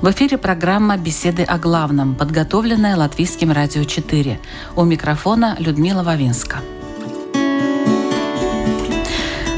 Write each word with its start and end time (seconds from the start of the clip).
В 0.00 0.10
эфире 0.12 0.38
программа 0.38 0.96
«Беседы 0.96 1.42
о 1.42 1.58
главном», 1.58 2.14
подготовленная 2.14 2.96
Латвийским 2.96 3.52
радио 3.52 3.84
4. 3.84 4.40
У 4.74 4.84
микрофона 4.84 5.56
Людмила 5.58 6.02
Вавинска. 6.02 6.60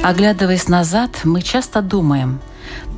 Оглядываясь 0.03 0.67
назад, 0.67 1.21
мы 1.23 1.43
часто 1.43 1.81
думаем, 1.81 2.41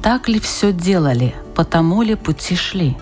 так 0.02 0.26
ли 0.26 0.40
все 0.40 0.72
делали, 0.72 1.34
потому 1.54 2.00
ли 2.00 2.14
пути 2.14 2.56
шли, 2.56 2.96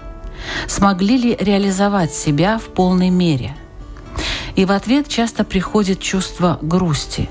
смогли 0.67 1.17
ли 1.17 1.37
реализовать 1.39 2.13
себя 2.13 2.59
в 2.59 2.65
полной 2.65 3.11
мере. 3.11 3.57
И 4.57 4.65
в 4.65 4.73
ответ 4.73 5.07
часто 5.07 5.45
приходит 5.45 6.01
чувство 6.01 6.59
грусти, 6.61 7.29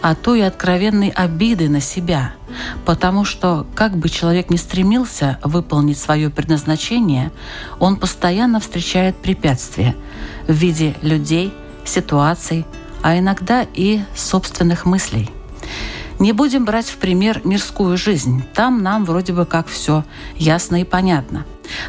а 0.00 0.14
то 0.14 0.34
и 0.34 0.40
откровенной 0.40 1.10
обиды 1.10 1.68
на 1.68 1.82
себя– 1.82 2.32
потому 2.84 3.24
что, 3.24 3.66
как 3.74 3.96
бы 3.96 4.08
человек 4.08 4.50
ни 4.50 4.56
стремился 4.56 5.38
выполнить 5.42 5.98
свое 5.98 6.30
предназначение, 6.30 7.32
он 7.78 7.96
постоянно 7.96 8.60
встречает 8.60 9.16
препятствия 9.16 9.94
в 10.46 10.52
виде 10.52 10.94
людей, 11.02 11.52
ситуаций, 11.84 12.64
а 13.02 13.18
иногда 13.18 13.66
и 13.74 14.00
собственных 14.14 14.86
мыслей. 14.86 15.30
Не 16.18 16.32
будем 16.32 16.64
брать 16.64 16.86
в 16.86 16.96
пример 16.96 17.40
мирскую 17.44 17.96
жизнь. 17.96 18.44
Там 18.54 18.82
нам 18.82 19.04
вроде 19.04 19.32
бы 19.32 19.46
как 19.46 19.66
все 19.66 20.04
ясно 20.36 20.80
и 20.80 20.84
понятно. 20.84 21.44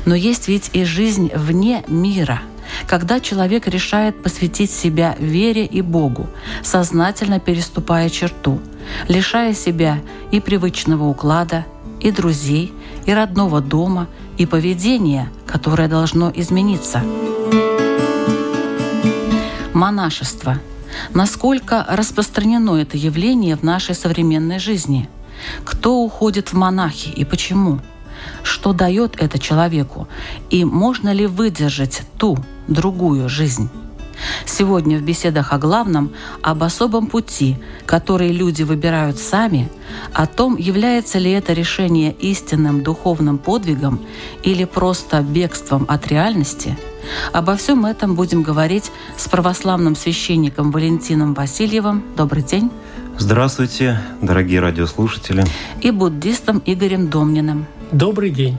Но 0.05 0.15
есть 0.15 0.47
ведь 0.47 0.71
и 0.73 0.83
жизнь 0.83 1.31
вне 1.33 1.83
мира– 1.87 2.41
когда 2.87 3.19
человек 3.19 3.67
решает 3.67 4.21
посвятить 4.21 4.71
себя 4.71 5.15
вере 5.19 5.65
и 5.65 5.81
Богу, 5.81 6.27
сознательно 6.63 7.39
переступая 7.39 8.09
черту, 8.09 8.59
лишая 9.07 9.53
себя 9.53 9.99
и 10.31 10.39
привычного 10.39 11.05
уклада, 11.05 11.65
и 11.99 12.11
друзей, 12.11 12.73
и 13.05 13.13
родного 13.13 13.61
дома, 13.61 14.07
и 14.37 14.45
поведения, 14.45 15.29
которое 15.45 15.87
должно 15.87 16.31
измениться. 16.33 17.01
Монашество. 19.73 20.59
Насколько 21.13 21.85
распространено 21.87 22.75
это 22.75 22.97
явление 22.97 23.55
в 23.55 23.63
нашей 23.63 23.95
современной 23.95 24.59
жизни? 24.59 25.09
Кто 25.63 25.99
уходит 26.01 26.49
в 26.49 26.53
монахи 26.53 27.09
и 27.09 27.25
почему? 27.25 27.79
Что 28.43 28.73
дает 28.73 29.15
это 29.21 29.37
человеку? 29.37 30.07
И 30.49 30.63
можно 30.65 31.11
ли 31.11 31.27
выдержать 31.27 32.03
ту, 32.17 32.37
другую 32.67 33.27
жизнь? 33.29 33.69
Сегодня 34.45 34.97
в 34.97 35.01
беседах 35.01 35.53
о 35.53 35.57
главном, 35.57 36.11
об 36.41 36.63
особом 36.63 37.07
пути, 37.07 37.57
который 37.85 38.31
люди 38.31 38.63
выбирают 38.63 39.17
сами, 39.17 39.69
о 40.13 40.27
том, 40.27 40.55
является 40.57 41.19
ли 41.19 41.31
это 41.31 41.53
решение 41.53 42.11
истинным 42.11 42.83
духовным 42.83 43.37
подвигом 43.37 43.99
или 44.43 44.65
просто 44.65 45.21
бегством 45.21 45.85
от 45.87 46.07
реальности, 46.07 46.77
обо 47.33 47.55
всем 47.55 47.85
этом 47.85 48.15
будем 48.15 48.43
говорить 48.43 48.91
с 49.17 49.27
православным 49.27 49.95
священником 49.95 50.71
Валентином 50.71 51.33
Васильевым. 51.33 52.03
Добрый 52.15 52.43
день. 52.43 52.71
Здравствуйте, 53.17 54.01
дорогие 54.21 54.59
радиослушатели. 54.59 55.45
И 55.81 55.91
буддистом 55.91 56.61
Игорем 56.65 57.09
Домниным. 57.09 57.65
Добрый 57.91 58.29
день. 58.29 58.57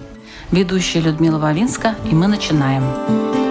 Ведущая 0.51 1.01
Людмила 1.01 1.39
Вавинска, 1.39 1.95
и 2.11 2.15
мы 2.15 2.27
начинаем. 2.27 3.46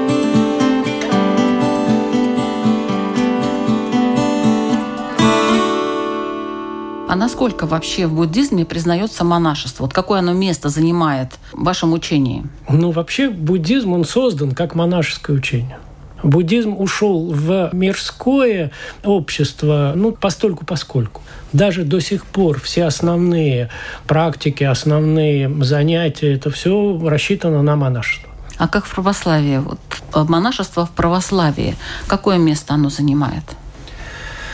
А 7.16 7.18
насколько 7.18 7.66
вообще 7.66 8.08
в 8.08 8.14
буддизме 8.14 8.66
признается 8.66 9.24
монашество? 9.24 9.84
Вот 9.84 9.94
какое 9.94 10.20
оно 10.20 10.34
место 10.34 10.68
занимает 10.68 11.36
в 11.53 11.64
вашем 11.64 11.94
учении? 11.94 12.46
Ну, 12.68 12.92
вообще 12.92 13.30
буддизм, 13.30 13.94
он 13.94 14.03
создан 14.03 14.52
как 14.52 14.76
монашеское 14.76 15.34
учение. 15.38 15.80
Буддизм 16.24 16.75
ушел 16.78 17.31
в 17.31 17.70
мирское 17.72 18.72
общество, 19.06 19.94
ну, 19.96 20.12
постольку 20.12 20.66
поскольку. 20.66 21.22
Даже 21.54 21.86
до 21.86 22.02
сих 22.02 22.25
пор 22.25 22.59
все 22.59 22.84
основные 22.84 23.70
практики, 24.08 24.66
основные 24.66 25.50
занятия, 25.64 26.34
это 26.34 26.50
все 26.50 27.00
рассчитано 27.02 27.62
на 27.62 27.78
монашество. 27.78 28.30
А 28.58 28.68
как 28.68 28.84
в 28.84 28.94
православии? 28.94 29.59
Вот 29.59 29.80
монашество 30.28 30.86
в 30.86 30.92
православии, 30.92 31.78
какое 32.08 32.38
место 32.40 32.74
оно 32.74 32.90
занимает? 32.90 33.44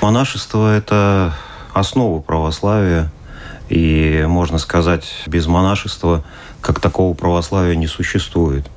Монашество– 0.03 0.71
это 0.77 1.33
основу 1.73 2.21
православия. 2.21 3.11
И, 3.69 4.25
можно 4.27 4.57
сказать, 4.57 5.05
без 5.27 5.47
монашества 5.47 6.23
как 6.59 6.79
такого 6.79 7.13
православия 7.13 7.75
не 7.75 7.87
существует. 7.87 8.69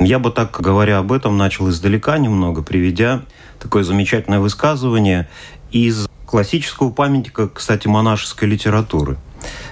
Я 0.00 0.18
бы 0.18 0.30
так, 0.30 0.60
говоря 0.60 0.98
об 0.98 1.12
этом, 1.12 1.36
начал 1.36 1.70
издалека 1.70 2.18
немного, 2.18 2.62
приведя 2.62 3.22
такое 3.60 3.84
замечательное 3.84 4.40
высказывание 4.40 5.28
из 5.70 6.08
классического 6.26 6.90
памятника, 6.90 7.48
кстати, 7.48 7.86
монашеской 7.86 8.48
литературы– 8.48 9.16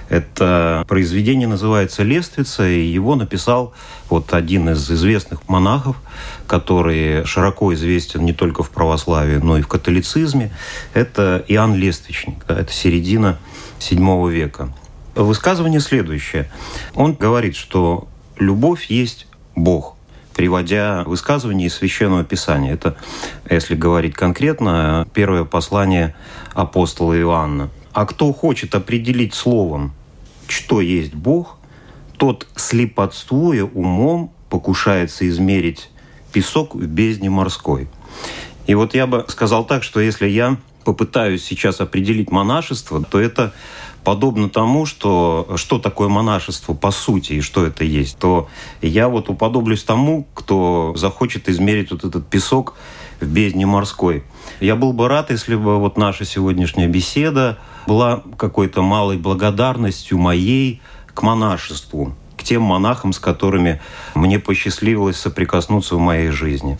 это 0.09 0.85
произведение 0.87 1.47
называется 1.47 2.03
«Лествица», 2.03 2.67
и 2.67 2.85
его 2.85 3.15
написал 3.15 3.73
вот 4.09 4.33
один 4.33 4.69
из 4.69 4.89
известных 4.91 5.47
монахов, 5.49 5.95
который 6.45 7.25
широко 7.25 7.73
известен 7.73 8.23
не 8.23 8.33
только 8.33 8.63
в 8.63 8.69
православии, 8.69 9.37
но 9.37 9.57
и 9.57 9.61
в 9.61 9.67
католицизме. 9.67 10.51
Это 10.93 11.43
Иоанн 11.47 11.75
Лествичник. 11.75 12.43
Это 12.47 12.71
середина 12.71 13.39
VII 13.79 14.29
века. 14.29 14.69
Высказывание 15.15 15.79
следующее. 15.79 16.51
Он 16.93 17.13
говорит, 17.13 17.55
что 17.55 18.07
любовь 18.37 18.85
есть 18.89 19.27
Бог 19.55 19.95
приводя 20.35 21.03
высказывание 21.03 21.67
из 21.67 21.75
Священного 21.75 22.23
Писания. 22.23 22.73
Это, 22.73 22.95
если 23.47 23.75
говорить 23.75 24.15
конкретно, 24.15 25.07
первое 25.13 25.43
послание 25.43 26.15
апостола 26.55 27.15
Иоанна– 27.15 27.69
а 27.93 28.05
кто 28.05 28.33
хочет 28.33 28.75
определить 28.75 29.33
словом, 29.33 29.93
что 30.47 30.81
есть 30.81 31.13
Бог, 31.13 31.57
тот 32.17 32.47
слепотствуя 32.55 33.63
умом 33.63 34.31
покушается 34.49 35.27
измерить 35.27 35.89
песок 36.31 36.75
в 36.75 36.85
бездне 36.85 37.29
морской. 37.29 37.87
И 38.67 38.75
вот 38.75 38.95
я 38.95 39.07
бы 39.07 39.25
сказал 39.27 39.65
так, 39.65 39.83
что 39.83 39.99
если 39.99 40.27
я 40.27 40.57
попытаюсь 40.83 41.43
сейчас 41.43 41.79
определить 41.81 42.31
монашество, 42.31 43.03
то 43.03 43.19
это 43.19 43.53
подобно 44.03 44.49
тому, 44.49 44.85
что 44.85 45.47
что 45.55 45.79
такое 45.79 46.09
монашество 46.09 46.73
по 46.73 46.91
сути 46.91 47.33
и 47.33 47.41
что 47.41 47.65
это 47.65 47.83
есть, 47.85 48.17
то 48.17 48.49
я 48.81 49.07
вот 49.07 49.29
уподоблюсь 49.29 49.83
тому, 49.83 50.27
кто 50.33 50.93
захочет 50.95 51.47
измерить 51.47 51.91
вот 51.91 52.03
этот 52.03 52.27
песок 52.27 52.75
в 53.21 53.27
бездне 53.27 53.65
морской. 53.65 54.23
Я 54.59 54.75
был 54.75 54.93
бы 54.93 55.07
рад, 55.07 55.31
если 55.31 55.55
бы 55.55 55.79
вот 55.79 55.97
наша 55.97 56.25
сегодняшняя 56.25 56.87
беседа 56.87 57.59
была 57.87 58.23
какой-то 58.37 58.81
малой 58.81 59.17
благодарностью 59.17 60.17
моей 60.17 60.81
к 61.13 61.21
монашеству, 61.21 62.15
к 62.37 62.43
тем 62.43 62.63
монахам, 62.63 63.13
с 63.13 63.19
которыми 63.19 63.81
мне 64.15 64.39
посчастливилось 64.39 65.17
соприкоснуться 65.17 65.95
в 65.95 65.99
моей 65.99 66.29
жизни. 66.29 66.77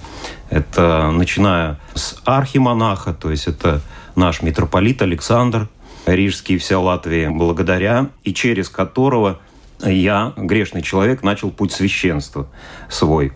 Это 0.50 1.12
начиная 1.12 1.80
с 1.94 2.16
архимонаха, 2.26 3.14
то 3.14 3.32
есть 3.32 3.48
это 3.48 3.82
наш 4.16 4.42
митрополит 4.42 5.02
Александр 5.02 5.70
Рижский, 6.06 6.58
вся 6.58 6.80
Латвия, 6.80 7.30
благодаря 7.30 8.10
и 8.24 8.34
через 8.34 8.70
которого 8.70 9.40
я, 9.82 10.34
грешный 10.38 10.82
человек, 10.82 11.24
начал 11.24 11.52
путь 11.52 11.72
священства 11.72 12.48
свой. 12.90 13.34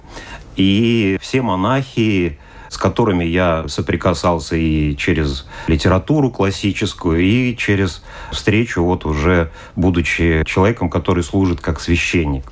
И 0.55 1.17
все 1.21 1.41
монахи, 1.41 2.39
с 2.69 2.77
которыми 2.77 3.23
я 3.23 3.67
соприкасался 3.67 4.55
и 4.55 4.95
через 4.95 5.45
литературу 5.67 6.31
классическую, 6.31 7.21
и 7.21 7.55
через 7.55 8.03
встречу, 8.31 8.83
вот 8.83 9.05
уже 9.05 9.51
будучи 9.75 10.43
человеком, 10.45 10.89
который 10.89 11.23
служит 11.23 11.61
как 11.61 11.79
священник. 11.79 12.51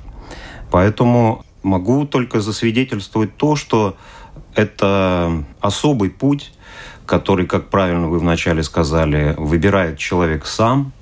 Поэтому 0.70 1.44
могу 1.62 2.06
только 2.06 2.40
засвидетельствовать 2.40 3.36
то, 3.36 3.56
что 3.56 3.96
это 4.54 5.44
особый 5.60 6.10
путь, 6.10 6.52
который, 7.04 7.46
как 7.46 7.68
правильно 7.68 8.08
вы 8.08 8.18
вначале 8.18 8.62
сказали, 8.62 9.34
выбирает 9.36 9.98
человек 9.98 10.46
сам. 10.46 10.92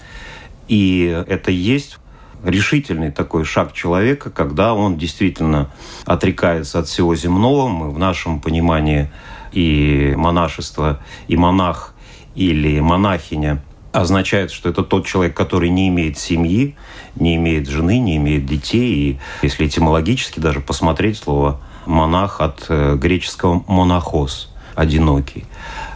И 0.68 1.24
это 1.28 1.50
есть 1.50 1.98
решительный 2.44 3.10
такой 3.10 3.44
шаг 3.44 3.72
человека, 3.72 4.30
когда 4.30 4.74
он 4.74 4.96
действительно 4.96 5.70
отрекается 6.04 6.78
от 6.78 6.88
всего 6.88 7.14
земного. 7.14 7.68
Мы 7.68 7.90
в 7.90 7.98
нашем 7.98 8.40
понимании 8.40 9.10
и 9.52 10.14
монашество, 10.16 11.00
и 11.28 11.36
монах 11.36 11.94
или 12.34 12.80
монахиня 12.80 13.62
означает, 13.92 14.50
что 14.50 14.68
это 14.68 14.82
тот 14.82 15.06
человек, 15.06 15.36
который 15.36 15.70
не 15.70 15.88
имеет 15.88 16.18
семьи, 16.18 16.76
не 17.14 17.36
имеет 17.36 17.68
жены, 17.68 17.98
не 17.98 18.16
имеет 18.16 18.44
детей. 18.44 18.94
И 18.94 19.18
если 19.42 19.66
этимологически 19.66 20.40
даже 20.40 20.60
посмотреть 20.60 21.18
слово 21.18 21.60
«монах» 21.86 22.40
от 22.40 22.66
э, 22.68 22.96
греческого 22.96 23.62
«монахос»– 23.68 24.50
«одинокий». 24.74 25.44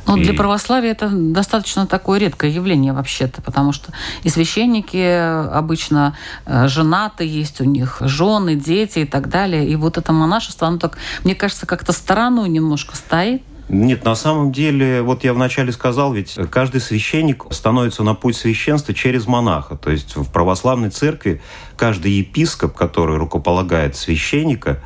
Но 0.06 0.16
и... 0.16 0.24
для 0.24 0.32
православия 0.32 0.92
это 0.92 1.08
достаточно 1.10 1.86
такое 1.86 2.18
редкое 2.18 2.50
явление 2.50 2.92
вообще-то, 2.92 3.42
потому 3.42 3.72
что 3.72 3.92
и 4.22 4.30
священники 4.30 5.50
обычно 5.52 6.16
э, 6.46 6.66
женаты, 6.68 7.24
есть 7.24 7.60
у 7.60 7.64
них 7.64 7.98
жены, 8.00 8.54
дети 8.54 9.00
и 9.00 9.04
так 9.04 9.28
далее. 9.28 9.68
И 9.68 9.76
вот 9.76 9.98
это 9.98 10.12
монашество, 10.12 10.66
оно 10.66 10.78
так, 10.78 10.96
мне 11.24 11.34
кажется, 11.34 11.66
как-то 11.66 11.92
стороной 11.92 12.48
немножко 12.48 12.96
стоит. 12.96 13.42
Нет, 13.68 14.02
на 14.04 14.14
самом 14.14 14.50
деле, 14.50 15.02
вот 15.02 15.24
я 15.24 15.34
вначале 15.34 15.72
сказал, 15.72 16.14
ведь 16.14 16.38
каждый 16.50 16.80
священник 16.80 17.44
становится 17.50 18.02
на 18.02 18.14
путь 18.14 18.36
священства 18.36 18.94
через 18.94 19.26
монаха. 19.26 19.76
То 19.76 19.90
есть 19.90 20.16
в 20.16 20.30
православной 20.32 20.88
церкви 20.88 21.42
каждый 21.76 22.12
епископ, 22.12 22.74
который 22.74 23.18
рукополагает 23.18 23.94
священника, 23.94 24.82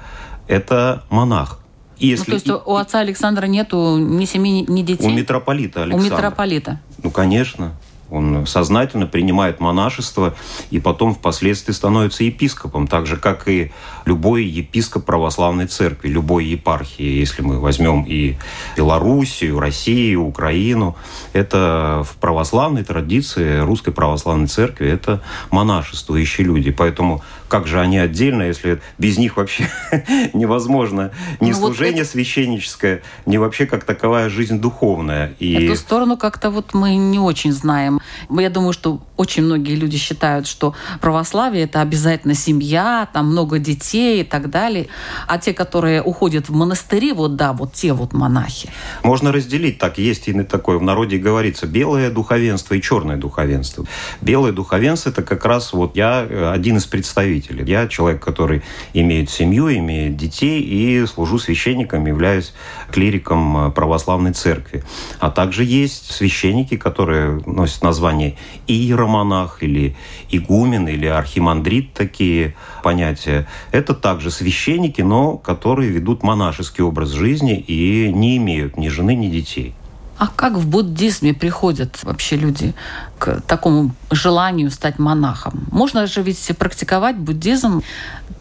это 0.49 1.05
монах. 1.11 1.62
Если... 2.03 2.31
Ну, 2.33 2.39
то 2.39 2.45
есть 2.45 2.67
у 2.67 2.77
отца 2.77 2.99
Александра 2.99 3.47
нету 3.47 3.97
ни 3.99 4.25
семьи, 4.25 4.65
ни 4.69 4.83
детей? 4.83 5.07
У 5.07 5.11
митрополита 5.11 5.85
Александра. 5.85 6.09
У 6.09 6.15
митрополита. 6.15 6.81
Ну, 7.03 7.11
конечно. 7.11 7.73
Он 8.11 8.47
сознательно 8.47 9.07
принимает 9.07 9.59
монашество 9.59 10.35
и 10.71 10.79
потом 10.79 11.15
впоследствии 11.15 11.73
становится 11.73 12.25
епископом, 12.25 12.87
так 12.87 13.07
же, 13.07 13.17
как 13.17 13.49
и 13.49 13.73
любой 14.05 14.45
епископ 14.45 15.07
православной 15.07 15.67
церкви, 15.67 16.09
любой 16.09 16.45
епархии, 16.45 17.07
если 17.07 17.41
мы 17.41 17.59
возьмем 17.59 18.05
и 18.07 18.37
Белоруссию, 18.77 19.59
Россию, 19.59 20.25
Украину. 20.25 20.95
Это 21.33 22.05
в 22.07 22.17
православной 22.17 22.85
традиции 22.85 23.61
русской 23.61 23.93
православной 23.93 24.49
церкви 24.49 24.91
это 24.91 25.23
монашествующие 25.51 26.47
люди. 26.47 26.71
Поэтому 26.71 27.23
как 27.53 27.67
же 27.67 27.81
они 27.81 27.99
отдельно, 27.99 28.45
если 28.45 28.81
без 28.97 29.19
них 29.19 29.37
вообще 29.37 29.69
невозможно 30.33 31.11
ни 31.39 31.51
ну, 31.51 31.57
служение 31.59 31.97
вот 31.97 32.01
это... 32.01 32.11
священническое, 32.13 33.03
ни 33.27 33.37
вообще 33.37 33.67
как 33.67 33.85
таковая 33.85 34.31
жизнь 34.31 34.59
духовная. 34.59 35.35
И... 35.39 35.53
Эту 35.53 35.77
сторону 35.77 36.17
как-то 36.17 36.49
вот 36.51 36.73
мы 36.73 36.97
не 36.97 37.19
очень 37.19 37.53
знаем. 37.53 38.01
Я 38.31 38.49
думаю, 38.49 38.73
что 38.73 39.03
очень 39.19 39.43
многие 39.43 39.75
люди 39.75 39.99
считают, 39.99 40.47
что 40.47 40.75
православие– 41.03 41.65
это 41.65 41.83
обязательно 41.83 42.33
семья, 42.33 43.07
там 43.13 43.27
много 43.27 43.59
детей 43.59 44.23
и 44.23 44.25
так 44.25 44.49
далее. 44.49 44.89
А 45.29 45.37
те, 45.37 45.53
которые 45.53 46.03
уходят 46.03 46.49
в 46.49 46.55
монастыри, 46.55 47.13
вот 47.13 47.37
да, 47.37 47.53
вот 47.53 47.75
те 47.75 47.93
вот 47.93 48.15
монахи. 48.15 48.71
Можно 49.03 49.31
разделить, 49.31 49.77
так 49.77 49.99
есть 49.99 50.27
и 50.27 50.43
такое, 50.43 50.79
в 50.79 50.83
народе 50.83 51.19
говорится, 51.19 51.67
белое 51.67 52.11
духовенство 52.11 52.73
и 52.73 52.81
черное 52.81 53.19
духовенство. 53.19 53.85
Белое 54.23 54.53
духовенство– 54.53 55.11
это 55.11 55.23
как 55.23 55.45
раз 55.45 55.75
вот 55.75 55.97
я 55.97 56.27
э, 56.27 56.51
один 56.51 56.79
из 56.79 56.87
представителей 56.87 57.42
служитель. 57.43 57.69
Я 57.69 57.89
человек, 57.89 58.23
который 58.23 58.63
имеет 58.93 59.31
семью, 59.31 59.73
имеет 59.73 60.17
детей 60.17 60.61
и 60.61 61.07
служу 61.07 61.39
священником, 61.39 62.07
являюсь 62.07 62.53
клириком 62.91 63.69
э, 63.69 63.71
православной 63.71 64.33
церкви. 64.33 64.83
А 65.19 65.31
также 65.31 65.65
есть 65.65 66.13
священники, 66.13 66.77
которые 66.77 67.41
носят 67.47 67.83
название 67.83 68.37
иеромонах 68.67 69.63
или 69.63 69.97
игумен 70.31 70.89
или 70.89 71.07
архимандрит, 71.07 71.93
такие 71.93 72.55
понятия. 72.83 73.47
Это 73.71 73.95
также 73.95 74.31
священники, 74.31 75.03
но 75.03 75.37
которые 75.37 75.91
ведут 75.91 76.23
монашеский 76.23 76.85
образ 76.85 77.11
жизни 77.11 77.59
и 77.59 78.13
не 78.13 78.37
имеют 78.37 78.77
ни 78.77 78.89
жены, 78.89 79.15
ни 79.15 79.29
детей. 79.29 79.75
А 80.23 80.29
как 80.29 80.53
в 80.53 80.69
буддизме 80.69 81.35
приходят 81.35 82.05
вообще 82.05 82.37
люди 82.37 82.75
к 83.19 83.41
такому 83.41 83.91
желанию 84.13 84.71
стать 84.71 85.01
монахом? 85.01 85.67
Можно 85.73 86.07
же 86.07 86.23
ведь 86.23 86.49
практиковать 86.57 87.17
буддизм, 87.17 87.83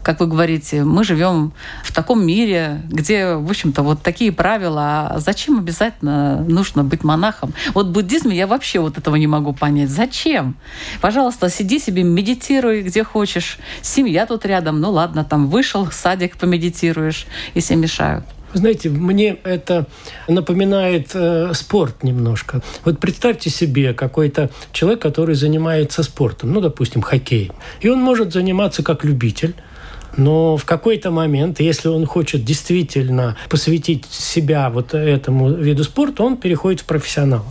как 0.04 0.20
вы 0.20 0.28
говорите, 0.28 0.84
мы 0.84 1.02
живем 1.02 1.52
в 1.82 1.92
таком 1.92 2.24
мире, 2.24 2.82
где, 2.88 3.34
в 3.34 3.50
общем-то, 3.50 3.82
вот 3.82 4.00
такие 4.00 4.30
правила. 4.30 5.08
А 5.08 5.18
зачем 5.18 5.58
обязательно 5.58 6.44
нужно 6.44 6.84
быть 6.84 7.02
монахом? 7.02 7.52
Вот 7.74 7.88
в 7.88 7.90
буддизме 7.90 8.36
я 8.36 8.46
вообще 8.46 8.78
вот 8.78 8.96
этого 8.96 9.16
не 9.16 9.26
могу 9.26 9.52
понять. 9.52 9.90
Зачем? 9.90 10.54
Пожалуйста, 11.00 11.50
сиди 11.50 11.80
себе, 11.80 12.04
медитируй 12.04 12.82
где 12.82 13.02
хочешь. 13.02 13.58
Семья 13.80 14.26
тут 14.26 14.46
рядом. 14.46 14.80
Ну 14.80 14.92
ладно, 14.92 15.24
там 15.24 15.48
вышел, 15.48 15.90
садик 15.90 16.36
помедитируешь, 16.36 17.26
если 17.56 17.74
мешают. 17.74 18.24
Знаете, 18.54 18.90
мне 18.90 19.38
это 19.44 19.86
напоминает 20.28 21.10
э, 21.14 21.52
спорт 21.54 22.02
немножко. 22.02 22.62
Вот 22.84 22.98
представьте 23.00 23.50
себе 23.50 23.94
какой-то 23.94 24.50
человек, 24.72 25.00
который 25.00 25.34
занимается 25.34 26.02
спортом, 26.02 26.52
ну, 26.52 26.60
допустим, 26.60 27.02
хоккеем. 27.02 27.52
И 27.80 27.88
он 27.88 28.00
может 28.00 28.32
заниматься 28.32 28.82
как 28.82 29.04
любитель, 29.04 29.54
но 30.16 30.56
в 30.56 30.64
какой-то 30.64 31.10
момент, 31.10 31.60
если 31.60 31.88
он 31.88 32.06
хочет 32.06 32.44
действительно 32.44 33.36
посвятить 33.48 34.06
себя 34.06 34.68
вот 34.70 34.94
этому 34.94 35.50
виду 35.52 35.84
спорта, 35.84 36.22
он 36.22 36.36
переходит 36.36 36.80
в 36.80 36.84
профессионал. 36.84 37.44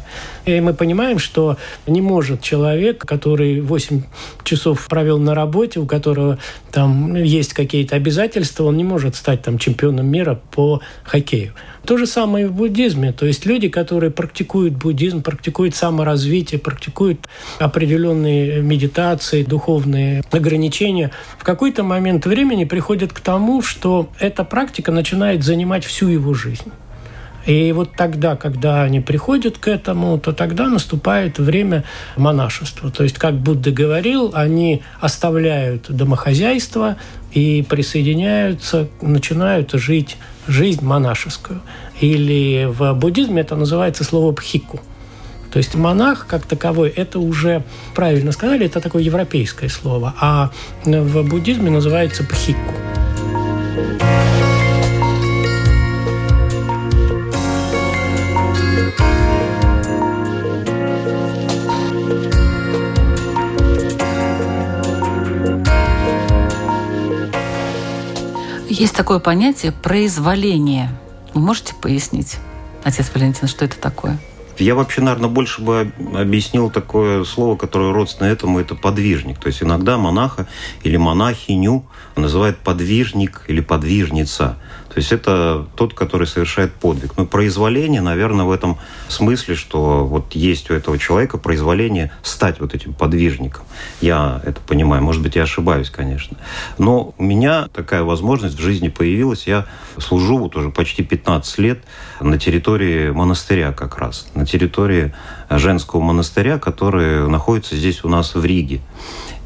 И 0.46 0.60
мы 0.60 0.74
понимаем, 0.74 1.20
что 1.20 1.58
не 1.88 2.02
может 2.02 2.42
человек, 2.42 3.06
который 3.06 3.62
8 3.62 4.04
часов 4.44 4.88
провел 4.88 5.18
на 5.18 5.36
работе, 5.36 5.80
у 5.80 5.86
которого 5.86 6.38
там 6.72 7.16
есть 7.16 7.54
какие-то 7.54 7.96
обязательства, 7.96 8.66
он 8.66 8.78
не 8.78 8.84
может 8.84 9.16
стать 9.16 9.42
там 9.42 9.58
чемпионом 9.58 10.08
мира 10.08 10.40
по 10.52 10.82
хоккею. 11.04 11.54
То 11.86 11.98
же 11.98 12.06
самое 12.06 12.46
и 12.46 12.48
в 12.48 12.54
буддизме. 12.54 13.12
То 13.12 13.26
есть 13.26 13.46
люди, 13.46 13.68
которые 13.68 14.12
практикуют 14.12 14.76
буддизм, 14.76 15.24
практикуют 15.24 15.76
саморазвитие, 15.76 16.60
практикуют 16.60 17.28
определенные 17.60 18.62
медитации, 18.62 19.44
духовные 19.44 20.24
ограничения, 20.32 21.12
в 21.40 21.44
какой-то 21.44 21.84
момент 21.84 22.26
времени 22.26 22.66
приходят 22.66 23.14
к 23.14 23.20
тому, 23.20 23.62
что 23.62 24.10
эта 24.20 24.44
практика 24.44 24.92
начинает 24.92 25.44
занимать 25.44 25.84
всю 25.84 26.08
его 26.08 26.34
жизнь. 26.34 26.72
И 27.46 27.72
вот 27.72 27.94
тогда, 27.96 28.36
когда 28.36 28.84
они 28.84 29.00
приходят 29.00 29.58
к 29.58 29.68
этому, 29.68 30.18
то 30.20 30.32
тогда 30.32 30.68
наступает 30.68 31.40
время 31.40 31.84
монашества. 32.18 32.92
То 32.92 33.04
есть, 33.04 33.18
как 33.18 33.36
Будда 33.36 33.72
говорил, 33.72 34.32
они 34.34 34.84
оставляют 35.00 35.90
домохозяйство 35.90 36.98
и 37.32 37.66
присоединяются, 37.68 38.88
начинают 39.02 39.72
жить 39.74 40.18
жизнь 40.48 40.84
монашескую. 40.84 41.62
Или 42.00 42.68
в 42.70 42.94
буддизме 42.94 43.42
это 43.42 43.56
называется 43.56 44.04
слово 44.04 44.32
«пхику». 44.34 44.80
То 45.52 45.58
есть 45.58 45.76
монах 45.76 46.28
как 46.28 46.46
таковой, 46.46 46.90
это 46.90 47.20
уже, 47.20 47.64
правильно 47.94 48.32
сказали, 48.32 48.66
это 48.66 48.80
такое 48.80 49.04
европейское 49.04 49.70
слово, 49.70 50.14
а 50.20 50.52
в 50.86 51.24
буддизме 51.24 51.70
называется 51.70 52.24
пхику. 52.24 52.91
Есть 68.82 68.96
такое 68.96 69.20
понятие 69.20 69.74
произволение. 69.74 70.90
Вы 71.36 71.42
можете 71.42 71.76
пояснить, 71.76 72.40
отец 72.84 73.12
Валентин, 73.14 73.48
что 73.48 73.64
это 73.64 73.78
такое? 73.78 74.18
Я 74.58 74.74
вообще, 74.74 75.02
наверное, 75.02 75.30
больше 75.30 75.62
бы 75.62 75.92
объяснил 76.16 76.72
такое 76.72 77.24
слово, 77.24 77.56
которое 77.56 77.94
родственно 77.94 78.28
этому, 78.28 78.60
это 78.60 78.74
подвижник. 78.74 79.38
То 79.38 79.50
есть 79.50 79.62
иногда 79.62 80.00
монаха 80.00 80.48
или 80.82 80.98
монахиню 80.98 81.86
называют 82.16 82.58
подвижник 82.58 83.44
или 83.48 83.62
подвижница. 83.62 84.58
То 84.94 84.98
есть 84.98 85.14
это 85.14 85.66
тот, 85.76 85.94
который 85.94 86.28
совершает 86.28 86.74
подвиг. 86.74 87.14
Но 87.16 87.26
произволение, 87.26 88.02
наверное, 88.02 88.44
в 88.44 88.52
этом 88.52 88.78
смысле, 89.08 89.56
что 89.56 90.06
вот 90.06 90.34
есть 90.34 90.70
у 90.70 90.74
этого 90.74 90.98
человека 90.98 91.38
произволение 91.38 92.12
стать 92.24 92.60
вот 92.60 92.76
этим 92.76 92.94
подвижником. 92.94 93.64
Я 94.02 94.42
это 94.44 94.60
понимаю. 94.60 95.02
Может 95.02 95.22
быть, 95.22 95.38
я 95.38 95.44
ошибаюсь, 95.44 95.90
конечно. 95.90 96.36
Но 96.78 97.14
у 97.18 97.24
меня 97.24 97.70
такая 97.74 98.04
возможность 98.04 98.58
в 98.58 98.62
жизни 98.62 98.90
появилась. 98.90 99.48
Я 99.48 99.66
служу 99.98 100.38
вот 100.40 100.58
уже 100.58 100.72
почти 100.72 101.04
15 101.04 101.58
лет 101.60 101.84
на 102.20 102.38
территории 102.38 103.12
монастыря 103.12 103.72
как 103.72 103.98
раз. 103.98 104.28
На 104.36 104.46
территории 104.46 105.14
женского 105.50 106.02
монастыря, 106.02 106.60
который 106.60 107.30
находится 107.30 107.78
здесь 107.78 108.04
у 108.04 108.10
нас 108.10 108.36
в 108.36 108.44
Риге. 108.44 108.82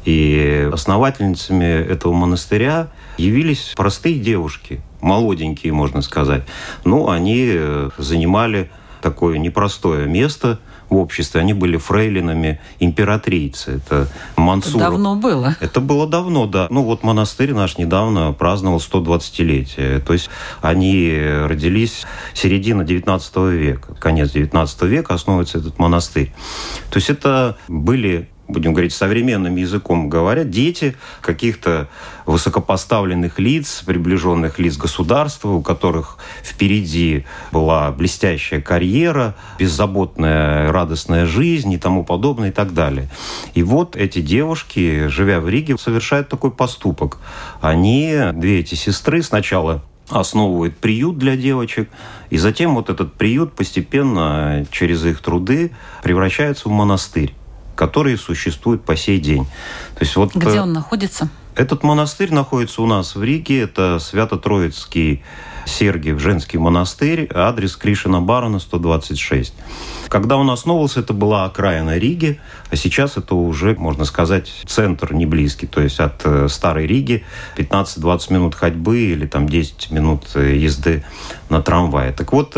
И 0.04 0.68
основательницами 0.72 1.64
этого 1.64 2.12
монастыря 2.12 2.88
явились 3.18 3.72
простые 3.76 4.18
девушки, 4.18 4.80
молоденькие, 5.00 5.72
можно 5.72 6.02
сказать. 6.02 6.44
Ну, 6.84 7.08
они 7.08 7.46
э, 7.48 7.90
занимали 7.98 8.70
такое 9.02 9.38
непростое 9.38 10.06
место 10.06 10.58
в 10.88 10.96
обществе, 10.96 11.40
они 11.40 11.52
были 11.52 11.76
фрейлинами 11.76 12.60
императрицы. 12.78 13.76
Это 13.76 14.08
Мансур. 14.36 14.80
Давно 14.80 15.16
было. 15.16 15.56
Это 15.60 15.80
было 15.80 16.06
давно, 16.06 16.46
да. 16.46 16.66
Ну 16.70 16.82
вот 16.82 17.02
монастырь 17.02 17.52
наш 17.54 17.78
недавно 17.78 18.32
праздновал 18.32 18.78
120-летие. 18.78 20.00
То 20.00 20.12
есть 20.12 20.30
они 20.60 21.12
родились 21.44 22.04
середина 22.34 22.84
19 22.84 23.36
века, 23.52 23.94
конец 23.94 24.30
19 24.30 24.82
века 24.82 25.14
основывается 25.14 25.58
этот 25.58 25.78
монастырь. 25.78 26.32
То 26.90 26.98
есть 26.98 27.10
это 27.10 27.56
были 27.68 28.28
будем 28.48 28.72
говорить 28.72 28.92
современным 28.92 29.56
языком 29.56 30.08
говоря, 30.08 30.44
дети 30.44 30.96
каких-то 31.20 31.88
высокопоставленных 32.26 33.38
лиц, 33.38 33.82
приближенных 33.84 34.58
лиц 34.58 34.76
государства, 34.76 35.50
у 35.50 35.62
которых 35.62 36.18
впереди 36.42 37.24
была 37.52 37.90
блестящая 37.92 38.60
карьера, 38.60 39.34
беззаботная, 39.58 40.72
радостная 40.72 41.26
жизнь 41.26 41.72
и 41.72 41.78
тому 41.78 42.04
подобное 42.04 42.50
и 42.50 42.52
так 42.52 42.74
далее. 42.74 43.08
И 43.54 43.62
вот 43.62 43.96
эти 43.96 44.20
девушки, 44.20 45.08
живя 45.08 45.40
в 45.40 45.48
Риге, 45.48 45.76
совершают 45.78 46.28
такой 46.28 46.50
поступок. 46.50 47.18
Они, 47.60 48.14
две 48.34 48.60
эти 48.60 48.74
сестры, 48.74 49.22
сначала 49.22 49.82
основывают 50.08 50.76
приют 50.76 51.18
для 51.18 51.36
девочек, 51.36 51.88
и 52.30 52.38
затем 52.38 52.76
вот 52.76 52.90
этот 52.90 53.14
приют 53.14 53.54
постепенно 53.54 54.64
через 54.70 55.04
их 55.04 55.20
труды 55.20 55.72
превращается 56.02 56.68
в 56.68 56.72
монастырь 56.72 57.34
которые 57.76 58.16
существуют 58.16 58.84
по 58.84 58.96
сей 58.96 59.20
день. 59.20 59.44
То 59.94 60.04
есть 60.04 60.16
вот, 60.16 60.34
Где 60.34 60.56
э, 60.56 60.62
он 60.62 60.72
находится? 60.72 61.28
Этот 61.54 61.82
монастырь 61.84 62.34
находится 62.34 62.82
у 62.82 62.86
нас 62.86 63.14
в 63.14 63.22
Риге. 63.22 63.62
Это 63.62 63.98
Свято-Троицкий 63.98 65.22
Сергиев 65.66 66.20
женский 66.20 66.58
монастырь, 66.58 67.28
адрес 67.34 67.76
Кришина 67.76 68.20
Барона, 68.20 68.58
126. 68.60 69.52
Когда 70.08 70.36
он 70.36 70.50
основывался, 70.50 71.00
это 71.00 71.12
была 71.12 71.44
окраина 71.44 71.98
Риги, 71.98 72.40
а 72.70 72.76
сейчас 72.76 73.16
это 73.16 73.34
уже, 73.34 73.74
можно 73.74 74.04
сказать, 74.04 74.48
центр 74.66 75.12
не 75.12 75.26
близкий. 75.26 75.66
То 75.66 75.80
есть 75.80 75.98
от 75.98 76.22
э, 76.24 76.48
Старой 76.48 76.86
Риги 76.86 77.24
15-20 77.56 78.32
минут 78.32 78.54
ходьбы 78.54 78.98
или 78.98 79.26
там 79.26 79.48
10 79.48 79.90
минут 79.90 80.28
э, 80.34 80.56
езды 80.56 81.04
на 81.48 81.60
трамвае. 81.60 82.12
Так 82.12 82.32
вот, 82.32 82.56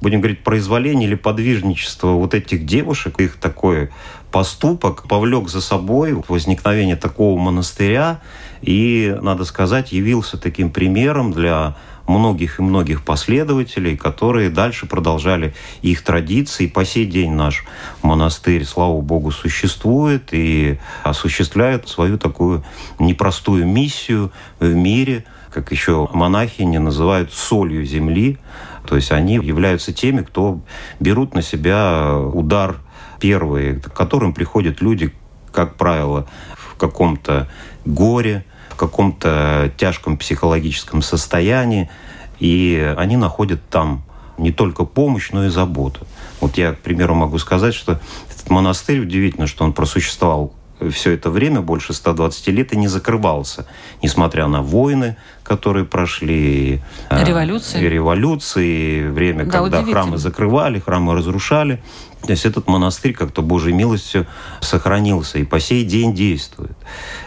будем 0.00 0.20
говорить, 0.20 0.42
произволение 0.42 1.08
или 1.08 1.14
подвижничество 1.14 2.08
вот 2.08 2.34
этих 2.34 2.66
девушек, 2.66 3.20
их 3.20 3.36
такое 3.36 3.90
поступок 4.30 5.08
повлек 5.08 5.48
за 5.48 5.60
собой 5.60 6.22
возникновение 6.28 6.96
такого 6.96 7.38
монастыря 7.38 8.20
и, 8.62 9.16
надо 9.20 9.44
сказать, 9.44 9.92
явился 9.92 10.38
таким 10.38 10.70
примером 10.70 11.32
для 11.32 11.76
многих 12.06 12.58
и 12.58 12.62
многих 12.62 13.04
последователей, 13.04 13.96
которые 13.96 14.50
дальше 14.50 14.86
продолжали 14.86 15.54
их 15.82 16.02
традиции. 16.02 16.66
По 16.66 16.84
сей 16.84 17.06
день 17.06 17.32
наш 17.32 17.64
монастырь, 18.02 18.64
слава 18.64 19.00
богу, 19.00 19.30
существует 19.30 20.30
и 20.32 20.78
осуществляет 21.04 21.88
свою 21.88 22.18
такую 22.18 22.64
непростую 22.98 23.66
миссию 23.66 24.32
в 24.58 24.74
мире, 24.74 25.24
как 25.52 25.70
еще 25.72 26.08
монахини 26.12 26.78
называют 26.78 27.32
солью 27.32 27.84
земли. 27.84 28.38
То 28.86 28.96
есть 28.96 29.12
они 29.12 29.34
являются 29.34 29.92
теми, 29.92 30.22
кто 30.22 30.60
берут 30.98 31.34
на 31.34 31.42
себя 31.42 32.18
удар 32.18 32.76
первые, 33.20 33.74
к 33.74 33.92
которым 33.92 34.32
приходят 34.32 34.80
люди, 34.80 35.12
как 35.52 35.76
правило, 35.76 36.26
в 36.56 36.76
каком-то 36.76 37.48
горе, 37.84 38.44
в 38.70 38.76
каком-то 38.76 39.72
тяжком 39.76 40.16
психологическом 40.16 41.02
состоянии, 41.02 41.90
и 42.38 42.94
они 42.96 43.16
находят 43.16 43.60
там 43.68 44.02
не 44.38 44.52
только 44.52 44.84
помощь, 44.84 45.30
но 45.32 45.44
и 45.44 45.48
заботу. 45.50 46.06
Вот 46.40 46.56
я, 46.56 46.72
к 46.72 46.78
примеру, 46.78 47.14
могу 47.14 47.38
сказать, 47.38 47.74
что 47.74 48.00
этот 48.30 48.48
монастырь, 48.48 49.00
удивительно, 49.00 49.46
что 49.46 49.64
он 49.64 49.74
просуществовал 49.74 50.54
все 50.90 51.12
это 51.12 51.30
время, 51.30 51.60
больше 51.60 51.92
120 51.92 52.48
лет, 52.48 52.72
и 52.72 52.76
не 52.76 52.88
закрывался, 52.88 53.66
несмотря 54.02 54.46
на 54.46 54.62
войны, 54.62 55.16
которые 55.42 55.84
прошли. 55.84 56.80
Революции. 57.10 57.82
И 57.82 57.88
революции, 57.88 59.08
время, 59.08 59.44
да, 59.44 59.58
когда 59.58 59.82
храмы 59.84 60.16
закрывали, 60.16 60.78
храмы 60.78 61.14
разрушали. 61.14 61.82
То 62.22 62.32
есть 62.32 62.44
этот 62.44 62.68
монастырь 62.68 63.14
как-то 63.14 63.40
Божьей 63.40 63.72
милостью 63.72 64.26
сохранился 64.60 65.38
и 65.38 65.44
по 65.44 65.58
сей 65.58 65.84
день 65.84 66.14
действует. 66.14 66.76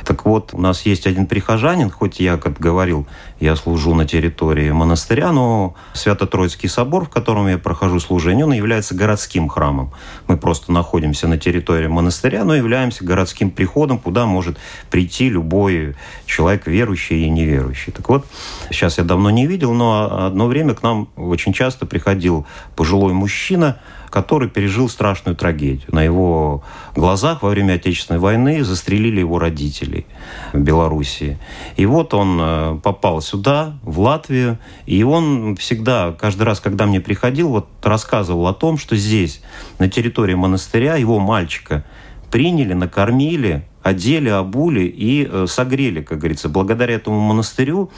Так 0.05 0.25
вот, 0.25 0.53
у 0.53 0.61
нас 0.61 0.85
есть 0.85 1.07
один 1.07 1.25
прихожанин, 1.25 1.89
хоть 1.89 2.19
я, 2.19 2.37
как 2.37 2.59
говорил, 2.59 3.07
я 3.39 3.55
служу 3.55 3.95
на 3.95 4.05
территории 4.05 4.69
монастыря, 4.69 5.31
но 5.31 5.75
Свято-Троицкий 5.93 6.69
собор, 6.69 7.05
в 7.05 7.09
котором 7.09 7.47
я 7.47 7.57
прохожу 7.57 7.99
служение, 7.99 8.45
он 8.45 8.53
является 8.53 8.93
городским 8.93 9.49
храмом. 9.49 9.91
Мы 10.27 10.37
просто 10.37 10.71
находимся 10.71 11.27
на 11.27 11.39
территории 11.39 11.87
монастыря, 11.87 12.43
но 12.43 12.55
являемся 12.55 13.03
городским 13.03 13.49
приходом, 13.49 13.97
куда 13.97 14.25
может 14.27 14.59
прийти 14.91 15.27
любой 15.27 15.95
человек, 16.27 16.67
верующий 16.67 17.25
и 17.25 17.29
неверующий. 17.29 17.91
Так 17.91 18.09
вот, 18.09 18.27
сейчас 18.69 18.99
я 18.99 19.03
давно 19.03 19.31
не 19.31 19.47
видел, 19.47 19.73
но 19.73 20.25
одно 20.27 20.45
время 20.45 20.75
к 20.75 20.83
нам 20.83 21.09
очень 21.15 21.51
часто 21.51 21.87
приходил 21.87 22.45
пожилой 22.75 23.13
мужчина, 23.13 23.79
который 24.13 24.47
пережил 24.47 24.89
страшную 24.89 25.35
трагедию. 25.35 25.87
На 25.91 26.03
его 26.03 26.63
глазах 26.95 27.41
во 27.41 27.49
время 27.49 27.73
Отечественной 27.73 28.19
войны 28.19 28.63
застрелили 28.63 29.21
его 29.21 29.39
родителей 29.39 30.05
в 30.53 30.59
Белоруссии. 30.59 31.39
И 31.77 31.87
вот 31.87 32.13
он 32.13 32.37
э, 32.39 32.79
попал 32.83 33.21
сюда, 33.21 33.79
в 33.81 33.99
Латвию, 33.99 34.59
и 34.85 35.01
он 35.01 35.55
всегда, 35.55 36.11
каждый 36.11 36.43
раз, 36.43 36.59
когда 36.59 36.85
мне 36.85 37.01
приходил, 37.01 37.49
вот 37.49 37.67
рассказывал 37.81 38.45
о 38.45 38.53
том, 38.53 38.77
что 38.77 38.95
здесь, 38.95 39.41
на 39.79 39.89
территории 39.89 40.35
монастыря, 40.35 40.95
его 40.95 41.17
мальчика 41.17 41.83
приняли, 42.29 42.73
накормили, 42.73 43.65
одели, 43.81 44.29
обули 44.29 44.83
и 44.83 45.27
э, 45.27 45.47
согрели, 45.49 46.03
как 46.03 46.19
говорится. 46.19 46.49
Благодаря 46.49 46.93
этому 46.93 47.19
монастырю 47.19 47.89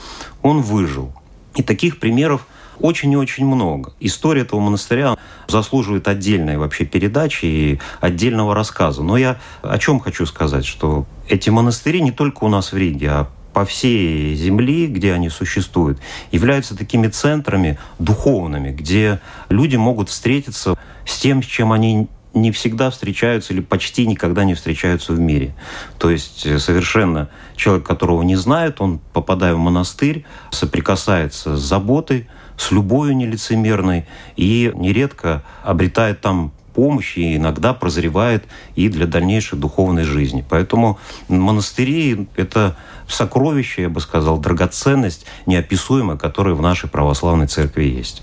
он 0.42 0.62
выжил. 0.62 1.12
И 1.56 1.62
таких 1.62 2.00
примеров 2.00 2.48
очень 2.80 3.12
и 3.12 3.18
очень 3.18 3.46
много. 3.46 3.94
История 4.00 4.42
этого 4.42 4.60
монастыря 4.60 5.18
заслуживает 5.48 6.08
отдельной 6.08 6.58
вообще 6.58 6.86
передачи 6.86 7.46
и 7.46 7.80
отдельного 8.02 8.56
рассказа. 8.56 9.04
Но 9.04 9.18
я 9.18 9.38
о 9.62 9.78
чем 9.78 10.00
хочу 10.00 10.26
сказать, 10.26 10.66
что 10.66 11.06
эти 11.30 11.50
монастыри 11.50 12.02
не 12.02 12.12
только 12.12 12.44
у 12.44 12.48
нас 12.50 12.72
в 12.72 12.78
Риге, 12.78 13.10
а 13.10 13.28
по 13.54 13.64
всей 13.64 14.36
земле, 14.36 14.88
где 14.88 15.14
они 15.14 15.30
существуют, 15.30 16.00
являются 16.32 16.76
такими 16.76 17.08
центрами 17.08 17.80
духовными, 18.00 18.72
где 18.72 19.22
люди 19.48 19.78
могут 19.78 20.10
встретиться 20.10 20.78
с 21.06 21.18
тем, 21.20 21.42
с 21.42 21.46
чем 21.46 21.72
они 21.72 22.10
не 22.36 22.52
всегда 22.52 22.90
встречаются 22.90 23.54
или 23.54 23.62
почти 23.62 24.06
никогда 24.06 24.44
не 24.44 24.54
встречаются 24.54 25.14
в 25.14 25.20
мире. 25.20 25.56
То 25.98 26.10
есть 26.10 26.46
э, 26.46 26.60
совершенно 26.60 27.30
человек, 27.56 27.88
которого 27.88 28.22
не 28.24 28.36
знает, 28.36 28.82
он, 28.82 29.00
попадая 29.14 29.56
в 29.56 29.58
монастырь, 29.58 30.26
соприкасается 30.52 31.56
с 31.56 31.62
заботой, 31.62 32.28
с 32.58 32.72
любовью 32.72 33.16
нелицемерной 33.16 34.06
и 34.36 34.72
нередко 34.76 35.44
обретает 35.64 36.22
там 36.22 36.52
помощь 36.76 37.18
и 37.18 37.38
иногда 37.38 37.74
прозревает 37.74 38.44
и 38.76 38.90
для 38.90 39.08
дальнейшей 39.08 39.58
духовной 39.58 40.04
жизни. 40.04 40.46
Поэтому 40.48 41.00
монастыри– 41.30 42.28
это 42.36 42.76
сокровище, 43.08 43.84
я 43.84 43.90
бы 43.90 44.02
сказал, 44.02 44.38
драгоценность 44.38 45.26
неописуемая, 45.46 46.18
которая 46.18 46.54
в 46.54 46.62
нашей 46.62 46.90
православной 46.90 47.48
церкви 47.48 47.86
есть. 47.86 48.22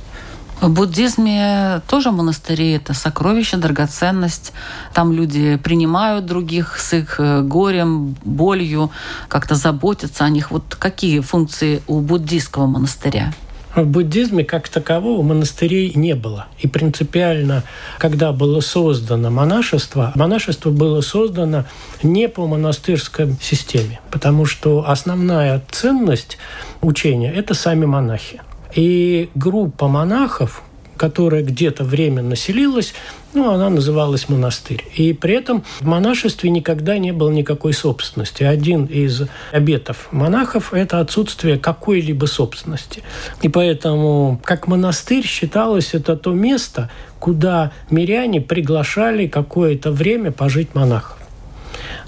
В 0.60 0.70
буддизме 0.70 1.82
тоже 1.88 2.12
монастыри– 2.12 2.70
это 2.72 2.94
сокровище, 2.94 3.56
драгоценность. 3.56 4.52
Там 4.94 5.10
люди 5.12 5.56
принимают 5.56 6.24
других 6.26 6.78
с 6.78 6.92
их 6.92 7.18
э, 7.18 7.40
горем, 7.40 8.14
болью, 8.22 8.92
как-то 9.26 9.56
заботятся 9.56 10.24
о 10.24 10.28
них. 10.28 10.52
Вот 10.52 10.76
какие 10.78 11.18
функции 11.18 11.82
у 11.88 12.00
буддийского 12.00 12.66
монастыря? 12.66 13.32
В 13.74 13.86
буддизме 13.86 14.44
как 14.44 14.68
такового 14.68 15.22
монастырей 15.22 15.92
не 15.94 16.14
было. 16.14 16.46
И 16.58 16.68
принципиально, 16.68 17.64
когда 17.98 18.32
было 18.32 18.60
создано 18.60 19.30
монашество, 19.30 20.12
монашество 20.14 20.70
было 20.70 21.00
создано 21.00 21.64
не 22.02 22.28
по 22.28 22.46
монастырской 22.46 23.34
системе, 23.40 24.00
потому 24.10 24.44
что 24.44 24.84
основная 24.86 25.62
ценность 25.70 26.36
учения– 26.82 27.32
это 27.34 27.54
сами 27.54 27.86
монахи. 27.86 28.42
И 28.74 29.30
группа 29.34 29.88
монахов, 29.88 30.62
которая 30.98 31.42
где-то 31.42 31.82
временно 31.82 32.36
селилась, 32.36 32.92
ну, 33.34 33.50
она 33.50 33.70
называлась 33.70 34.28
монастырь. 34.28 34.84
И 34.94 35.12
при 35.12 35.34
этом 35.34 35.64
в 35.80 35.86
монашестве 35.86 36.50
никогда 36.50 36.98
не 36.98 37.12
было 37.12 37.30
никакой 37.30 37.72
собственности. 37.72 38.42
Один 38.42 38.84
из 38.84 39.22
обетов 39.52 40.08
монахов– 40.10 40.72
это 40.74 41.00
отсутствие 41.00 41.58
какой-либо 41.58 42.26
собственности. 42.26 43.02
И 43.40 43.48
поэтому, 43.48 44.40
как 44.44 44.66
монастырь 44.66 45.24
считалось, 45.24 45.94
это 45.94 46.16
то 46.16 46.32
место, 46.32 46.90
куда 47.18 47.72
миряне 47.90 48.40
приглашали 48.40 49.26
какое-то 49.26 49.90
время 49.92 50.30
пожить 50.30 50.74
монахов. 50.74 51.18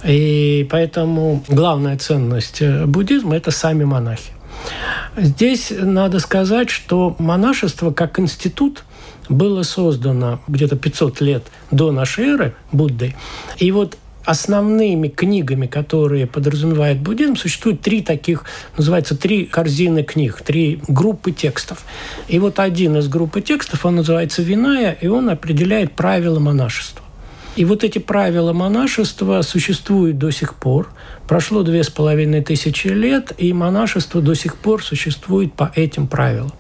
И 0.05 0.67
поэтому 0.71 1.43
главная 1.49 1.97
ценность 1.99 2.63
буддизма– 2.63 3.37
это 3.37 3.51
сами 3.51 3.85
монахи. 3.85 4.33
Здесь 5.17 5.73
надо 5.77 6.19
сказать, 6.19 6.71
что 6.71 7.17
монашество 7.19 7.93
как 7.93 8.19
институт 8.19 8.85
было 9.29 9.63
создано 9.63 10.41
где-то 10.49 10.77
500 10.77 11.21
лет 11.21 11.45
до 11.71 11.93
нашей 11.93 12.25
эры 12.27 12.55
Буддой. 12.73 13.17
И 13.59 13.71
вот 13.71 13.97
основными 14.25 15.09
книгами, 15.09 15.67
которые 15.67 16.27
подразумевает 16.27 16.99
буддизм, 16.99 17.37
существует 17.37 17.81
три 17.81 18.03
таких, 18.03 18.45
называется, 18.77 19.17
три 19.17 19.45
корзины 19.45 20.03
книг, 20.03 20.41
три 20.43 20.81
группы 20.89 21.33
текстов. 21.33 21.85
И 22.29 22.39
вот 22.39 22.59
один 22.59 22.97
из 22.97 23.09
группы 23.09 23.41
текстов, 23.41 23.85
он 23.85 23.97
называется 23.97 24.43
«Виная», 24.43 24.93
и 24.93 25.07
он 25.07 25.29
определяет 25.29 25.93
правила 25.93 26.39
монашества. 26.39 27.05
И 27.57 27.65
вот 27.65 27.85
эти 27.85 27.99
правила 27.99 28.53
монашества 28.53 29.43
существуют 29.43 30.19
до 30.19 30.31
сих 30.31 30.55
пор. 30.55 30.89
Прошло 31.27 31.63
две 31.63 31.83
с 31.83 31.89
половиной 31.89 32.43
тысячи 32.43 32.89
лет, 32.89 33.33
и 33.39 33.53
монашество 33.53 34.21
до 34.21 34.35
сих 34.35 34.57
пор 34.57 34.85
существует 34.85 35.55
по 35.55 35.73
этим 35.75 36.07
правилам. 36.07 36.53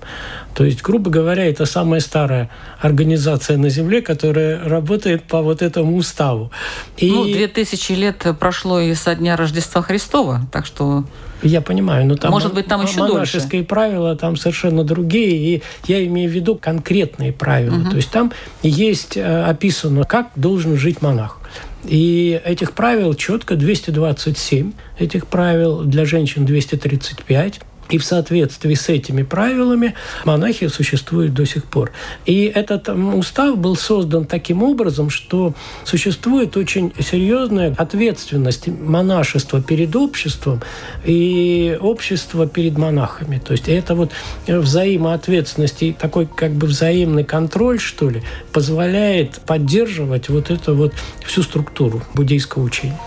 То 0.54 0.64
есть, 0.64 0.82
грубо 0.82 1.10
говоря, 1.10 1.44
это 1.44 1.66
самая 1.66 2.00
старая 2.00 2.48
организация 2.80 3.58
на 3.58 3.68
Земле, 3.68 4.00
которая 4.00 4.66
работает 4.66 5.24
по 5.24 5.42
вот 5.42 5.62
этому 5.62 5.96
уставу. 5.96 6.50
И... 6.96 7.10
Ну, 7.10 7.24
две 7.24 7.48
тысячи 7.48 7.92
лет 7.92 8.24
прошло 8.38 8.80
и 8.80 8.94
со 8.94 9.14
дня 9.14 9.36
Рождества 9.36 9.82
Христова, 9.82 10.42
так 10.50 10.64
что... 10.64 11.04
Я 11.42 11.60
понимаю, 11.60 12.06
но 12.06 12.16
там 12.16 12.30
может 12.30 12.54
быть 12.54 12.66
там 12.66 12.82
еще 12.82 13.00
монашеские 13.00 13.60
дольше. 13.62 13.64
правила 13.64 14.16
там 14.16 14.36
совершенно 14.36 14.82
другие, 14.82 15.56
и 15.56 15.62
я 15.86 16.06
имею 16.06 16.30
в 16.30 16.32
виду 16.32 16.54
конкретные 16.54 17.32
правила. 17.32 17.76
Угу. 17.76 17.90
То 17.90 17.96
есть 17.96 18.10
там 18.10 18.32
есть 18.62 19.18
э, 19.18 19.42
описано, 19.42 20.04
как 20.04 20.28
должен 20.36 20.78
жить 20.78 21.02
монах. 21.02 21.38
И 21.86 22.40
этих 22.44 22.72
правил 22.72 23.14
четко 23.14 23.56
227, 23.56 24.72
этих 24.98 25.26
правил 25.26 25.82
для 25.82 26.04
женщин 26.04 26.44
235. 26.44 27.60
И 27.90 27.98
в 27.98 28.04
соответствии 28.04 28.74
с 28.74 28.88
этими 28.88 29.22
правилами 29.22 29.94
монахи 30.24 30.68
существуют 30.68 31.34
до 31.34 31.44
сих 31.44 31.64
пор. 31.64 31.92
И 32.24 32.44
этот 32.44 32.88
устав 32.88 33.58
был 33.58 33.76
создан 33.76 34.24
таким 34.24 34.62
образом, 34.62 35.10
что 35.10 35.54
существует 35.84 36.56
очень 36.56 36.92
серьезная 36.98 37.74
ответственность 37.76 38.68
монашества 38.68 39.60
перед 39.60 39.94
обществом 39.96 40.62
и 41.04 41.76
общества 41.80 42.46
перед 42.46 42.78
монахами. 42.78 43.38
То 43.38 43.52
есть 43.52 43.68
это 43.68 43.94
вот 43.94 44.12
взаимоответственность 44.46 45.82
и 45.82 45.92
такой 45.92 46.26
как 46.26 46.52
бы 46.52 46.66
взаимный 46.66 47.24
контроль, 47.24 47.78
что 47.78 48.08
ли, 48.08 48.22
позволяет 48.52 49.40
поддерживать 49.46 50.28
вот 50.28 50.50
эту 50.50 50.74
вот 50.74 50.94
всю 51.24 51.42
структуру 51.42 52.02
буддийского 52.14 52.62
учения. 52.62 52.98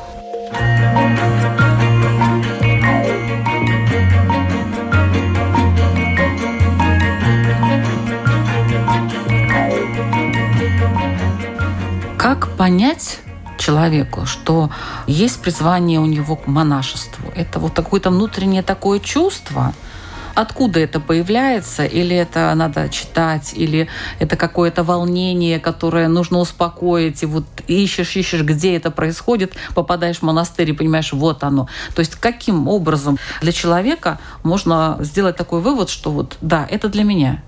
Понять 12.58 13.20
человеку, 13.58 14.26
что 14.26 14.70
есть 15.06 15.42
призвание 15.42 16.00
у 16.00 16.06
него 16.06 16.36
к 16.36 16.48
монашеству? 16.48 17.32
Это 17.36 17.60
вот 17.60 17.74
какое-то 17.74 18.10
внутреннее 18.10 18.64
такое 18.64 19.00
чувство, 19.00 19.74
откуда 20.36 20.80
это 20.80 21.00
появляется, 21.00 21.86
или 21.86 22.16
это 22.16 22.54
надо 22.56 22.90
читать, 22.90 23.54
или 23.56 23.88
это 24.20 24.36
какое-то 24.36 24.84
волнение, 24.84 25.60
которое 25.60 26.08
нужно 26.08 26.40
успокоить, 26.40 27.24
и 27.24 27.26
вот 27.26 27.46
ищешь, 27.68 28.16
ищешь, 28.16 28.44
где 28.44 28.76
это 28.76 28.92
происходит, 28.92 29.54
попадаешь 29.74 30.20
в 30.20 30.24
монастырь 30.24 30.70
и 30.70 30.74
понимаешь, 30.74 31.14
вот 31.14 31.44
оно. 31.44 31.68
То 31.96 32.00
есть 32.00 32.16
каким 32.16 32.68
образом 32.68 33.18
для 33.42 33.52
человека 33.52 34.20
можно 34.44 34.98
сделать 35.00 35.36
такой 35.36 35.62
вывод, 35.62 35.90
что 35.90 36.12
вот 36.12 36.38
да, 36.42 36.68
это 36.70 36.88
для 36.90 37.04
меня, 37.04 37.42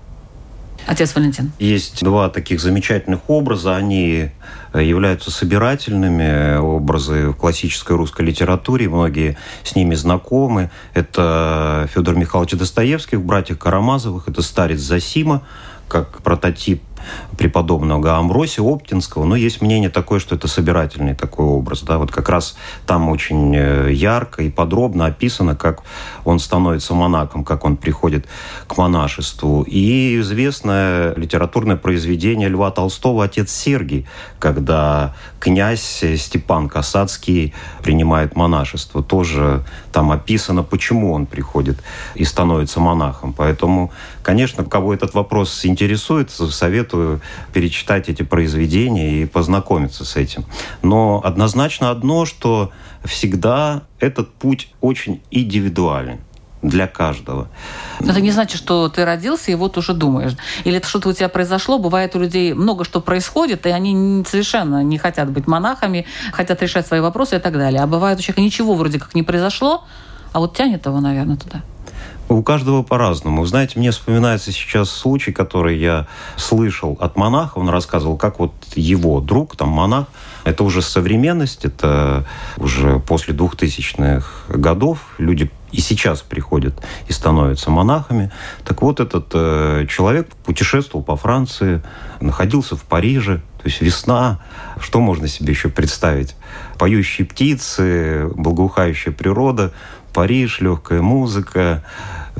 Отец 0.86 1.14
Валентин. 1.14 1.52
Есть 1.58 2.02
два 2.02 2.28
таких 2.28 2.60
замечательных 2.60 3.28
образа. 3.28 3.76
Они 3.76 4.30
э, 4.72 4.82
являются 4.82 5.30
собирательными 5.30 6.56
образы 6.56 7.28
в 7.28 7.34
классической 7.34 7.96
русской 7.96 8.22
литературе. 8.22 8.88
Многие 8.88 9.36
с 9.62 9.74
ними 9.76 9.94
знакомы. 9.94 10.70
Это 10.94 11.88
Федор 11.94 12.16
Михайлович 12.16 12.52
Достоевский 12.52 13.16
в 13.16 13.24
«Братьях 13.24 13.58
Карамазовых». 13.58 14.28
Это 14.28 14.42
старец 14.42 14.80
Засима, 14.80 15.42
как 15.88 16.22
прототип 16.22 16.82
преподобного 17.36 18.16
Амбросия 18.16 18.62
Оптинского, 18.62 19.24
но 19.24 19.36
есть 19.36 19.62
мнение 19.62 19.90
такое, 19.90 20.20
что 20.20 20.34
это 20.34 20.48
собирательный 20.48 21.14
такой 21.14 21.46
образ. 21.46 21.82
Да? 21.82 21.98
Вот 21.98 22.10
как 22.10 22.28
раз 22.28 22.56
там 22.86 23.08
очень 23.08 23.54
э, 23.56 23.92
ярко 23.92 24.42
и 24.42 24.50
подробно 24.50 25.06
описано, 25.06 25.56
как 25.56 25.82
он 26.24 26.38
становится 26.38 26.94
монахом, 26.94 27.44
как 27.44 27.64
он 27.64 27.76
приходит 27.76 28.26
к 28.66 28.76
монашеству. 28.76 29.62
И 29.62 30.18
известное 30.20 31.14
литературное 31.14 31.76
произведение 31.76 32.48
Льва 32.48 32.70
Толстого 32.70 33.24
«Отец 33.24 33.50
Сергий», 33.50 34.06
когда 34.38 35.14
князь 35.38 36.04
Степан 36.16 36.68
Касацкий 36.68 37.54
принимает 37.82 38.36
монашество. 38.36 39.02
Тоже 39.02 39.64
там 39.92 40.10
описано, 40.10 40.62
почему 40.62 41.12
он 41.12 41.26
приходит 41.26 41.78
и 42.14 42.24
становится 42.24 42.80
монахом. 42.80 43.32
Поэтому, 43.32 43.90
конечно, 44.22 44.64
кого 44.64 44.94
этот 44.94 45.14
вопрос 45.14 45.64
интересует, 45.64 46.30
совет 46.30 46.90
советую 46.90 47.20
перечитать 47.52 48.08
эти 48.08 48.22
произведения 48.22 49.22
и 49.22 49.26
познакомиться 49.26 50.04
с 50.04 50.16
этим. 50.16 50.44
Но 50.82 51.20
однозначно 51.24 51.90
одно, 51.90 52.24
что 52.24 52.70
всегда 53.04 53.82
этот 53.98 54.32
путь 54.32 54.72
очень 54.80 55.20
индивидуален 55.30 56.20
для 56.62 56.86
каждого. 56.86 57.48
Это 58.00 58.20
не 58.20 58.30
значит, 58.30 58.58
что 58.58 58.88
ты 58.88 59.04
родился 59.04 59.50
и 59.50 59.54
вот 59.54 59.78
уже 59.78 59.94
думаешь. 59.94 60.36
Или 60.64 60.80
что-то 60.82 61.08
у 61.08 61.12
тебя 61.12 61.28
произошло. 61.28 61.78
Бывает 61.78 62.14
у 62.16 62.18
людей 62.18 62.52
много 62.52 62.84
что 62.84 63.00
происходит, 63.00 63.66
и 63.66 63.70
они 63.70 64.24
совершенно 64.26 64.82
не 64.82 64.98
хотят 64.98 65.30
быть 65.30 65.46
монахами, 65.46 66.06
хотят 66.32 66.62
решать 66.62 66.86
свои 66.86 67.00
вопросы 67.00 67.36
и 67.36 67.38
так 67.38 67.54
далее. 67.54 67.82
А 67.82 67.86
бывает 67.86 68.18
у 68.18 68.22
человека 68.22 68.42
ничего 68.42 68.74
вроде 68.74 68.98
как 68.98 69.14
не 69.14 69.22
произошло, 69.22 69.84
а 70.32 70.40
вот 70.40 70.56
тянет 70.56 70.86
его, 70.86 71.00
наверное, 71.00 71.36
туда. 71.36 71.62
У 72.28 72.44
каждого 72.44 72.84
по-разному. 72.84 73.44
Знаете, 73.44 73.78
мне 73.78 73.90
вспоминается 73.90 74.52
сейчас 74.52 74.88
случай, 74.88 75.32
который 75.32 75.78
я 75.78 76.06
слышал 76.36 76.96
от 77.00 77.16
монаха. 77.16 77.58
Он 77.58 77.68
рассказывал, 77.68 78.16
как 78.16 78.38
вот 78.38 78.52
его 78.76 79.20
друг, 79.20 79.56
там 79.56 79.70
монах, 79.70 80.06
это 80.44 80.64
уже 80.64 80.82
современность, 80.82 81.64
это 81.64 82.26
уже 82.56 82.98
после 83.00 83.34
двухтысячных 83.34 84.46
годов. 84.48 84.98
Люди 85.18 85.50
и 85.72 85.80
сейчас 85.80 86.20
приходят 86.22 86.74
и 87.08 87.12
становятся 87.12 87.70
монахами. 87.70 88.30
Так 88.64 88.82
вот, 88.82 89.00
этот 89.00 89.30
э, 89.34 89.86
человек 89.88 90.28
путешествовал 90.44 91.04
по 91.04 91.16
Франции, 91.16 91.82
находился 92.20 92.76
в 92.76 92.82
Париже, 92.82 93.42
то 93.58 93.68
есть 93.68 93.80
весна, 93.82 94.40
что 94.80 95.00
можно 95.00 95.28
себе 95.28 95.52
еще 95.52 95.68
представить? 95.68 96.34
Поющие 96.78 97.26
птицы, 97.26 98.28
благоухающая 98.34 99.12
природа, 99.12 99.72
Париж, 100.12 100.60
легкая 100.60 101.02
музыка, 101.02 101.84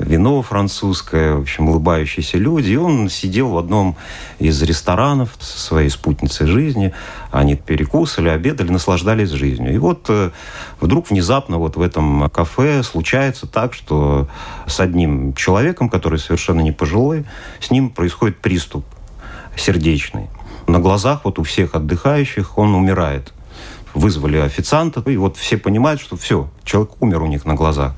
вино 0.03 0.41
французское, 0.41 1.35
в 1.35 1.41
общем, 1.41 1.69
улыбающиеся 1.69 2.37
люди. 2.37 2.71
И 2.71 2.75
он 2.75 3.09
сидел 3.09 3.49
в 3.49 3.57
одном 3.57 3.95
из 4.39 4.61
ресторанов 4.61 5.35
со 5.39 5.59
своей 5.59 5.89
спутницей 5.89 6.47
жизни. 6.47 6.93
Они 7.31 7.55
перекусывали, 7.55 8.29
обедали, 8.29 8.71
наслаждались 8.71 9.29
жизнью. 9.29 9.73
И 9.73 9.77
вот 9.77 10.05
э, 10.09 10.31
вдруг 10.79 11.09
внезапно 11.09 11.57
вот 11.57 11.75
в 11.75 11.81
этом 11.81 12.29
кафе 12.29 12.83
случается 12.83 13.47
так, 13.47 13.73
что 13.73 14.27
с 14.67 14.79
одним 14.79 15.33
человеком, 15.33 15.89
который 15.89 16.19
совершенно 16.19 16.61
не 16.61 16.71
пожилой, 16.71 17.25
с 17.59 17.71
ним 17.71 17.89
происходит 17.89 18.37
приступ 18.37 18.85
сердечный. 19.55 20.27
На 20.67 20.79
глазах 20.79 21.21
вот 21.23 21.39
у 21.39 21.43
всех 21.43 21.75
отдыхающих 21.75 22.57
он 22.57 22.75
умирает 22.75 23.33
вызвали 23.93 24.37
официанта, 24.37 25.01
и 25.09 25.17
вот 25.17 25.37
все 25.37 25.57
понимают, 25.57 26.01
что 26.01 26.15
все, 26.17 26.49
человек 26.63 26.91
умер 27.01 27.23
у 27.23 27.27
них 27.27 27.45
на 27.45 27.55
глазах. 27.55 27.95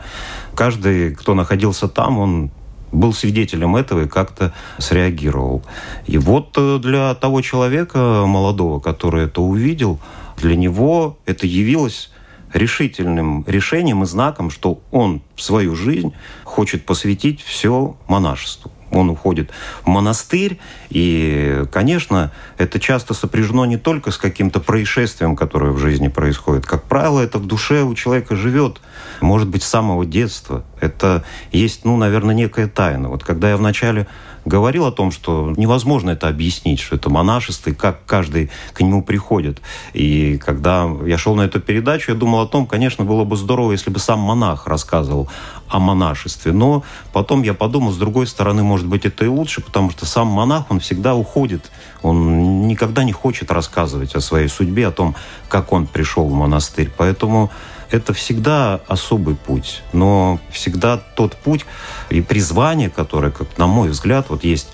Каждый, 0.56 1.15
кто 1.15 1.34
находился 1.34 1.88
там, 1.88 2.19
он 2.19 2.51
был 2.91 3.13
свидетелем 3.13 3.75
этого 3.75 4.03
и 4.03 4.08
как-то 4.08 4.53
среагировал. 4.77 5.63
И 6.06 6.17
вот 6.17 6.56
э, 6.58 6.79
для 6.79 7.15
того 7.15 7.41
человека 7.41 8.25
молодого, 8.27 8.79
который 8.79 9.25
это 9.25 9.41
увидел, 9.41 9.99
для 10.38 10.56
него 10.56 11.17
это 11.25 11.47
явилось 11.47 12.12
решительным 12.53 13.43
решением 13.47 14.03
и 14.03 14.06
знаком, 14.06 14.51
что 14.51 14.82
он 14.91 15.23
свою 15.36 15.75
жизнь 15.75 16.13
хочет 16.43 16.86
посвятить 16.86 17.41
все 17.41 17.97
монашеству 18.08 18.71
он 18.93 19.10
уходит 19.10 19.51
в 19.84 19.88
монастырь. 19.88 20.60
И, 20.89 21.63
конечно, 21.71 22.32
это 22.58 22.79
часто 22.79 23.13
сопряжено 23.13 23.65
не 23.65 23.77
только 23.77 24.12
с 24.12 24.17
каким-то 24.17 24.60
происшествием, 24.60 25.36
которое 25.36 25.71
в 25.71 25.77
жизни 25.77 26.08
происходит. 26.08 26.65
Как 26.65 26.84
правило, 26.84 27.19
это 27.19 27.39
в 27.39 27.45
душе 27.45 27.84
у 27.84 27.95
человека 27.95 28.36
живет, 28.36 28.82
может 29.21 29.47
быть, 29.47 29.63
с 29.63 29.67
самого 29.67 30.06
детства. 30.06 30.63
Это 30.79 31.23
есть, 31.51 31.86
ну, 31.86 31.97
наверное, 31.97 32.36
некая 32.36 32.67
тайна. 32.67 33.10
Вот 33.10 33.23
когда 33.23 33.49
я 33.49 33.58
вначале 33.58 34.08
говорил 34.45 34.86
о 34.86 34.91
том, 34.91 35.12
что 35.12 35.53
невозможно 35.58 36.12
это 36.12 36.27
объяснить, 36.27 36.79
что 36.79 36.95
это 36.95 37.10
монашество, 37.10 37.69
и 37.69 37.73
как 37.73 38.06
каждый 38.06 38.49
к 38.73 38.82
нему 38.82 39.03
приходит. 39.03 39.62
И 39.93 40.38
когда 40.38 40.89
я 41.06 41.17
шел 41.17 41.36
на 41.36 41.41
эту 41.41 41.60
передачу, 41.60 42.12
я 42.12 42.17
думал 42.17 42.41
о 42.41 42.47
том, 42.47 42.65
конечно, 42.65 43.06
было 43.06 43.23
бы 43.23 43.36
здорово, 43.36 43.71
если 43.71 43.89
бы 43.89 43.99
сам 43.99 44.19
монах 44.19 44.67
рассказывал 44.67 45.29
о 45.67 45.79
монашестве. 45.79 46.51
Но 46.51 46.84
потом 47.12 47.43
я 47.43 47.53
подумал, 47.53 47.91
с 47.91 47.97
другой 47.97 48.27
стороны, 48.27 48.63
может 48.63 48.88
быть, 48.88 49.06
это 49.06 49.25
и 49.25 49.27
лучше, 49.27 49.62
потому 49.62 49.89
что 49.91 50.06
сам 50.06 50.27
монах, 50.27 50.65
он 50.69 50.79
всегда 50.79 51.15
уходит, 51.15 51.71
он 52.01 52.67
никогда 52.67 53.03
не 53.03 53.12
хочет 53.12 53.51
рассказывать 53.51 54.15
о 54.15 54.21
своей 54.21 54.47
судьбе, 54.47 54.88
о 54.88 54.91
том, 54.91 55.15
как 55.49 55.71
он 55.71 55.88
пришел 55.88 56.25
в 56.25 56.34
монастырь. 56.34 56.91
Поэтому 56.95 57.51
это 57.93 58.13
всегда 58.13 58.82
особый 58.88 59.36
путь, 59.36 59.84
но 59.93 60.39
всегда 60.49 60.97
тот 60.97 61.36
путь 61.36 61.65
и 62.10 62.21
призвание, 62.21 62.89
которое, 62.89 63.32
как 63.32 63.58
на 63.58 63.67
мой 63.67 63.89
взгляд, 63.89 64.25
вот 64.29 64.43
есть 64.43 64.69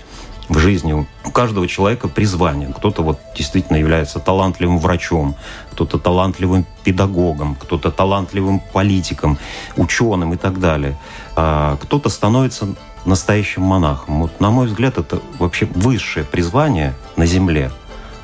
в 0.48 0.58
жизни 0.58 0.92
у 0.92 1.30
каждого 1.30 1.68
человека 1.68 2.08
призвание. 2.08 2.72
Кто-то 2.76 3.02
вот 3.02 3.20
действительно 3.36 3.76
является 3.76 4.18
талантливым 4.18 4.78
врачом, 4.78 5.36
кто-то 5.70 5.98
талантливым 5.98 6.66
педагогом, 6.82 7.54
кто-то 7.54 7.90
талантливым 7.92 8.60
политиком, 8.72 9.38
ученым 9.76 10.32
и 10.32 10.36
так 10.36 10.58
далее. 10.58 10.98
А 11.36 11.76
кто-то 11.76 12.08
становится 12.08 12.74
настоящим 13.04 13.62
монахом. 13.62 14.22
Вот, 14.22 14.40
на 14.40 14.50
мой 14.50 14.66
взгляд, 14.66 14.98
это 14.98 15.20
вообще 15.38 15.66
высшее 15.66 16.24
призвание 16.24 16.94
на 17.16 17.26
Земле, 17.26 17.70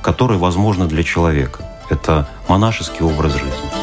которое 0.03 0.39
возможно 0.39 0.89
для 0.89 1.05
человека. 1.05 1.65
Это 1.91 2.29
монашеский 2.49 3.05
образ 3.05 3.35
жизни. 3.35 3.76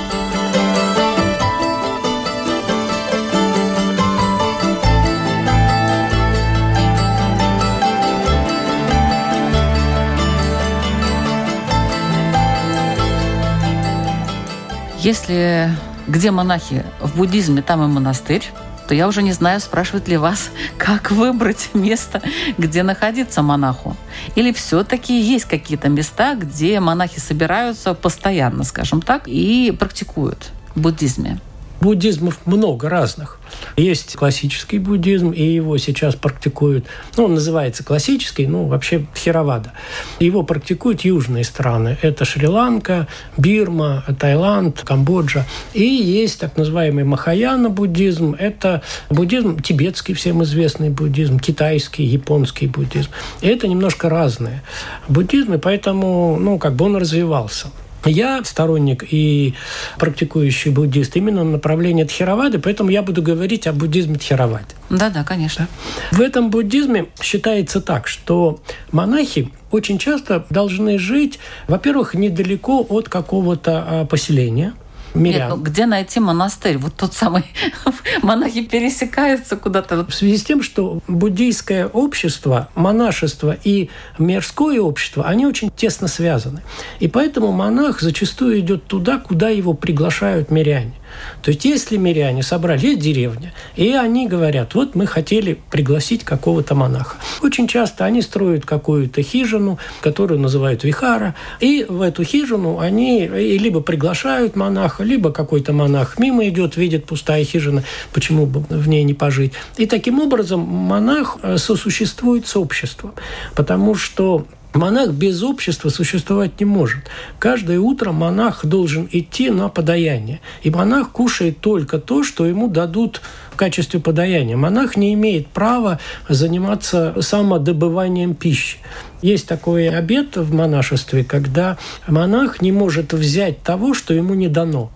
Если 15.04 15.70
где 16.08 16.32
монахи 16.32 16.86
в 17.02 17.18
буддизме, 17.18 17.62
там 17.62 17.84
и 17.84 17.88
монастырь, 17.88 18.50
то 18.88 18.96
я 18.96 19.10
уже 19.10 19.22
не 19.22 19.34
знаю, 19.34 19.60
спрашивают 19.60 20.08
ли 20.08 20.16
вас, 20.16 20.50
как 20.78 21.12
выбрать 21.12 21.72
место, 21.74 22.22
где 22.58 22.84
находиться 22.84 23.42
монаху. 23.42 23.98
Или 24.36 24.54
все-таки 24.54 25.20
есть 25.20 25.44
какие-то 25.44 25.90
места, 25.90 26.36
где 26.36 26.80
монахи 26.80 27.20
собираются 27.20 27.94
постоянно, 27.94 28.64
скажем 28.64 29.02
так, 29.02 29.24
и 29.28 29.76
практикуют 29.78 30.52
в 30.74 30.80
буддизме 30.80 31.38
буддизмов 31.84 32.40
много 32.46 32.88
разных. 32.88 33.40
Есть 33.76 34.16
классический 34.16 34.80
буддизм, 34.80 35.32
и 35.32 35.44
его 35.44 35.78
сейчас 35.78 36.16
практикуют, 36.16 36.86
ну, 37.18 37.26
он 37.26 37.34
называется 37.34 37.84
классический, 37.84 38.48
ну, 38.48 38.66
вообще 38.68 39.06
Херавада. 39.16 39.74
Его 40.20 40.44
практикуют 40.44 41.02
южные 41.02 41.44
страны. 41.44 41.98
Это 42.02 42.24
Шри-Ланка, 42.24 43.08
Бирма, 43.36 44.04
Таиланд, 44.18 44.82
Камбоджа. 44.82 45.46
И 45.74 45.84
есть 45.84 46.40
так 46.40 46.56
называемый 46.56 47.04
Махаяна 47.04 47.70
буддизм. 47.70 48.34
Это 48.40 48.82
буддизм 49.10 49.60
тибетский, 49.60 50.14
всем 50.14 50.42
известный 50.44 50.90
буддизм, 50.90 51.38
китайский, 51.38 52.04
японский 52.04 52.68
буддизм. 52.68 53.10
И 53.42 53.48
это 53.48 53.68
немножко 53.68 54.08
разные 54.08 54.64
буддизмы, 55.10 55.60
поэтому, 55.60 56.38
ну, 56.40 56.58
как 56.58 56.76
бы 56.76 56.86
он 56.86 56.96
развивался. 56.96 57.68
Я 58.06 58.44
сторонник 58.44 59.06
и 59.10 59.54
практикующий 59.98 60.72
буддист 60.72 61.16
именно 61.16 61.44
направления 61.44 62.06
Тхеравады, 62.06 62.60
поэтому 62.60 62.90
я 62.90 63.02
буду 63.02 63.22
говорить 63.22 63.68
о 63.68 63.74
буддизме 63.74 64.18
Тхераваде. 64.18 64.66
Да-да, 64.90 65.24
конечно. 65.24 65.68
В 66.12 66.20
этом 66.20 66.50
буддизме 66.50 67.08
считается 67.22 67.82
так, 67.82 68.08
что 68.08 68.60
монахи 68.92 69.50
очень 69.72 69.98
часто 69.98 70.46
должны 70.50 71.00
жить, 71.00 71.40
во-первых, 71.68 72.14
недалеко 72.14 72.86
от 72.88 73.10
какого-то 73.10 73.86
а, 73.88 74.06
поселения– 74.06 74.74
мирян. 75.14 75.50
Нет, 75.50 75.50
ну 75.50 75.64
где 75.64 75.86
найти 75.86 76.20
монастырь? 76.20 76.78
Вот 76.78 76.96
тот 76.96 77.14
самый 77.14 77.46
монахи 78.22 78.64
пересекаются 78.64 79.58
куда-то. 79.58 80.06
В 80.06 80.14
связи 80.14 80.38
с 80.38 80.44
тем, 80.44 80.64
что 80.64 81.00
буддийское 81.08 81.88
общество, 81.88 82.70
монашество 82.76 83.58
и 83.64 83.90
мирское 84.18 84.80
общество, 84.82 85.26
они 85.26 85.46
очень 85.46 85.70
тесно 85.70 86.08
связаны. 86.08 86.62
И 87.00 87.08
поэтому 87.08 87.52
монах 87.52 88.02
зачастую 88.02 88.60
идет 88.60 88.86
туда, 88.86 89.18
куда 89.18 89.50
его 89.50 89.74
приглашают 89.74 90.52
миряне. 90.52 90.94
То 91.42 91.50
есть 91.52 91.66
если 91.66 91.98
миряне 91.98 92.44
собрали, 92.44 92.88
есть 92.88 93.00
деревня, 93.00 93.54
и 93.76 93.94
они 93.94 94.28
говорят, 94.28 94.76
вот 94.76 94.96
мы 94.96 95.06
хотели 95.06 95.60
пригласить 95.70 96.24
какого-то 96.24 96.76
монаха. 96.76 97.18
Очень 97.42 97.68
часто 97.68 98.06
они 98.06 98.22
строят 98.22 98.66
какую-то 98.66 99.22
хижину, 99.22 99.80
которую 100.02 100.40
называют 100.40 100.84
вихара, 100.84 101.36
и 101.60 101.86
в 101.88 102.02
эту 102.02 102.24
хижину 102.24 102.80
они 102.80 103.28
либо 103.28 103.82
приглашают 103.82 104.56
монаха, 104.56 105.04
либо 105.04 105.32
какой-то 105.32 105.74
монах 105.74 106.18
мимо 106.20 106.48
идет, 106.48 106.78
видит 106.78 107.06
пустая 107.06 107.44
хижина, 107.44 107.84
почему 108.14 108.46
бы 108.46 108.62
в 108.70 108.88
ней 108.88 109.04
не 109.04 109.14
пожить. 109.14 109.54
И 109.78 109.86
таким 109.86 110.20
образом 110.20 110.62
монах 110.62 111.38
э, 111.42 111.58
сосуществует 111.58 112.48
с 112.48 112.56
обществом, 112.56 113.14
потому 113.56 113.96
что 113.96 114.46
Монах 114.74 115.12
без 115.12 115.44
общества 115.44 115.90
существовать 115.90 116.60
не 116.60 116.66
может. 116.66 117.04
Каждое 117.38 117.80
утро 117.80 118.12
монах 118.12 118.66
должен 118.66 119.08
идти 119.12 119.52
на 119.52 119.70
подаяние. 119.70 120.42
И 120.64 120.72
монах 120.72 121.12
кушает 121.12 121.60
только 121.60 122.00
то, 122.00 122.24
что 122.24 122.46
ему 122.46 122.68
дадут 122.68 123.22
в 123.52 123.56
качестве 123.56 124.00
подаяния. 124.00 124.58
Монах 124.58 124.98
не 124.98 125.14
имеет 125.14 125.48
права 125.48 126.00
заниматься 126.28 127.14
самодобыванием 127.20 128.34
пищи. 128.34 128.78
Есть 129.22 129.48
такой 129.48 129.90
обет 129.90 130.38
в 130.38 130.54
монашестве, 130.54 131.24
когда 131.24 131.78
монах 132.08 132.62
не 132.62 132.72
может 132.72 133.14
взять 133.14 133.62
того, 133.62 133.94
что 133.94 134.14
ему 134.14 134.34
не 134.34 134.48
дано. 134.48 134.92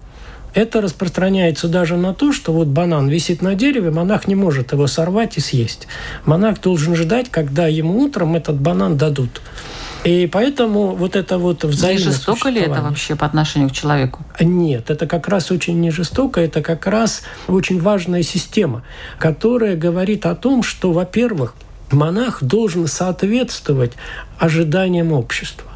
Это 0.57 0.81
распространяется 0.81 1.67
даже 1.67 1.97
на 1.97 2.15
то, 2.15 2.33
что 2.33 2.51
вот 2.51 2.65
банан 2.65 3.07
висит 3.09 3.43
на 3.43 3.53
дереве, 3.53 3.91
монах 3.91 4.27
не 4.27 4.33
может 4.33 4.71
его 4.71 4.87
сорвать 4.87 5.37
и 5.37 5.39
съесть. 5.39 5.87
Монах 6.25 6.59
должен 6.61 6.95
ждать, 6.95 7.29
когда 7.29 7.67
ему 7.67 7.99
утром 7.99 8.35
этот 8.35 8.59
банан 8.59 8.97
дадут. 8.97 9.43
И 10.03 10.25
поэтому 10.25 10.95
вот 10.95 11.15
это 11.15 11.37
вот 11.37 11.63
взаимное 11.63 12.07
Не 12.07 12.11
жестоко 12.11 12.49
ли 12.49 12.61
это 12.61 12.81
вообще 12.81 13.15
по 13.15 13.27
отношению 13.27 13.69
к 13.69 13.73
человеку? 13.73 14.25
Нет, 14.39 14.89
это 14.89 15.05
как 15.05 15.27
раз 15.27 15.51
очень 15.51 15.79
не 15.79 15.91
жестоко, 15.91 16.41
это 16.41 16.63
как 16.63 16.87
раз 16.87 17.21
очень 17.47 17.79
важная 17.79 18.23
система, 18.23 18.81
которая 19.19 19.75
говорит 19.75 20.25
о 20.25 20.33
том, 20.33 20.63
что, 20.63 20.91
во-первых, 20.91 21.53
монах 21.91 22.41
должен 22.41 22.87
соответствовать 22.87 23.91
ожиданиям 24.39 25.11
общества. 25.11 25.66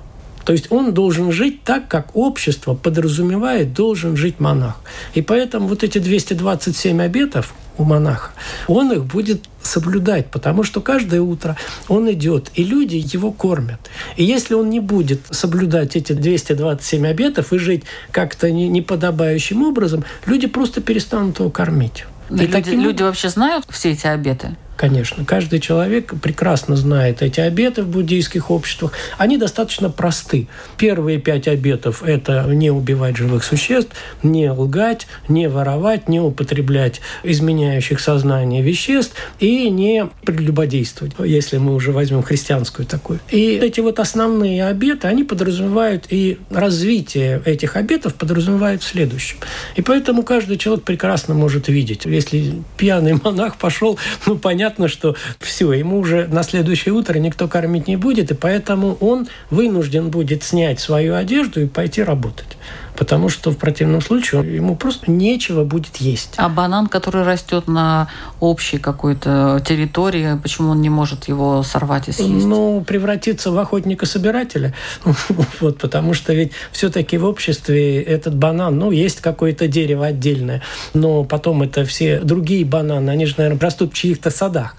То 0.46 0.54
есть 0.54 0.72
он 0.72 0.94
должен 0.94 1.32
жить 1.32 1.64
так, 1.64 1.88
как 1.88 2.16
общество 2.16 2.74
подразумевает, 2.74 3.74
должен 3.74 4.18
жить 4.18 4.40
монах. 4.40 4.80
И 5.14 5.22
поэтому 5.22 5.68
вот 5.68 5.84
эти 5.84 5.98
227 5.98 7.02
обетов 7.02 7.54
у 7.78 7.84
монаха, 7.84 8.32
он 8.68 8.92
их 8.92 9.06
будет 9.06 9.44
соблюдать, 9.64 10.28
потому 10.28 10.64
что 10.64 10.82
каждое 10.82 11.22
утро 11.22 11.58
он 11.88 12.12
идет, 12.12 12.52
и 12.56 12.64
люди 12.64 12.96
его 12.96 13.32
кормят. 13.32 13.80
И 14.18 14.24
если 14.24 14.56
он 14.56 14.70
не 14.70 14.80
будет 14.80 15.22
соблюдать 15.30 15.96
эти 15.96 16.14
227 16.14 17.08
обетов 17.08 17.54
и 17.54 17.58
жить 17.58 17.84
как-то 18.12 18.52
неподобающим 18.52 19.64
образом, 19.64 20.04
люди 20.26 20.48
просто 20.48 20.82
перестанут 20.82 21.40
его 21.40 21.50
кормить. 21.50 22.06
И, 22.30 22.34
люди, 22.34 22.48
таким... 22.48 22.82
люди 22.82 23.04
вообще 23.04 23.30
знают 23.30 23.66
все 23.70 23.92
эти 23.92 24.08
обеты? 24.08 24.56
Конечно. 24.82 25.24
Каждый 25.24 25.60
человек 25.60 26.12
прекрасно 26.20 26.76
знает 26.76 27.22
эти 27.22 27.40
обеты 27.40 27.84
в 27.84 27.88
буддийских 27.88 28.50
обществах. 28.50 28.94
Они 29.20 29.38
достаточно 29.38 29.92
просты. 29.92 30.48
Первые 30.76 31.20
пять 31.20 31.48
обетов– 31.48 32.02
это 32.06 32.44
не 32.48 32.72
убивать 32.72 33.16
живых 33.16 33.44
существ, 33.44 33.92
не 34.24 34.50
лгать, 34.50 35.06
не 35.28 35.48
воровать, 35.48 36.10
не 36.10 36.20
употреблять 36.20 37.00
изменяющих 37.22 38.00
сознание 38.00 38.64
веществ 38.64 39.14
и 39.40 39.70
не 39.70 40.10
прелюбодействовать, 40.26 41.14
если 41.20 41.58
мы 41.58 41.76
уже 41.76 41.92
возьмем 41.92 42.24
христианскую 42.24 42.88
такую. 42.88 43.20
И 43.30 43.60
эти 43.62 43.82
вот 43.82 44.00
основные 44.00 44.66
обеты, 44.66 45.08
они 45.08 45.24
подразумевают, 45.24 46.06
и 46.10 46.40
развитие 46.50 47.40
этих 47.46 47.76
обетов 47.76 48.16
подразумевает 48.16 48.82
следующем. 48.82 49.38
И 49.76 49.84
поэтому 49.84 50.24
каждый 50.24 50.58
человек 50.58 50.84
прекрасно 50.86 51.36
может 51.36 51.68
видеть, 51.68 52.06
если 52.06 52.64
пьяный 52.78 53.14
монах 53.24 53.58
пошел, 53.58 54.00
ну, 54.26 54.40
понятно, 54.40 54.71
понятно, 54.72 54.88
что 54.88 55.16
все, 55.40 55.74
ему 55.74 56.00
уже 56.00 56.28
на 56.28 56.44
следующее 56.44 56.94
утро 56.94 57.18
никто 57.20 57.48
кормить 57.48 57.88
не 57.88 57.98
будет, 57.98 58.32
и 58.32 58.34
поэтому 58.34 58.98
он 59.02 59.28
вынужден 59.50 60.10
будет 60.10 60.44
снять 60.44 60.80
свою 60.80 61.16
одежду 61.16 61.62
и 61.62 61.68
пойти 61.68 62.04
работать. 62.04 62.58
Потому 62.96 63.30
что 63.30 63.52
в 63.52 63.58
противном 63.58 64.02
случае 64.02 64.56
ему 64.56 64.76
просто 64.76 65.12
нечего 65.12 65.64
будет 65.64 65.98
есть. 65.98 66.34
А 66.38 66.50
банан, 66.50 66.88
который 66.88 67.24
растет 67.24 67.68
на 67.68 68.10
общей 68.40 68.78
какой-то 68.78 69.62
территории, 69.66 70.38
почему 70.42 70.72
он 70.72 70.82
не 70.82 70.90
может 70.90 71.28
его 71.28 71.64
сорвать 71.64 72.10
и 72.10 72.12
съесть? 72.12 72.46
Ну, 72.46 72.84
превратиться 72.86 73.52
в 73.52 73.58
охотника-собирателя. 73.58 74.74
вот, 75.60 75.78
потому 75.78 76.14
что 76.14 76.34
ведь 76.34 76.52
все-таки 76.72 77.18
в 77.18 77.26
обществе 77.26 78.02
этот 78.02 78.36
банан, 78.36 78.78
ну, 78.78 78.92
есть 78.92 79.22
какое-то 79.22 79.68
дерево 79.68 80.06
отдельное, 80.08 80.62
но 80.94 81.24
потом 81.24 81.64
это 81.64 81.86
все 81.86 82.20
другие 82.20 82.66
бананы, 82.66 83.10
они 83.10 83.26
же, 83.26 83.36
наверное, 83.38 83.60
растут 83.60 83.94
в 83.94 83.96
чьих-то 83.96 84.30
садах. 84.30 84.76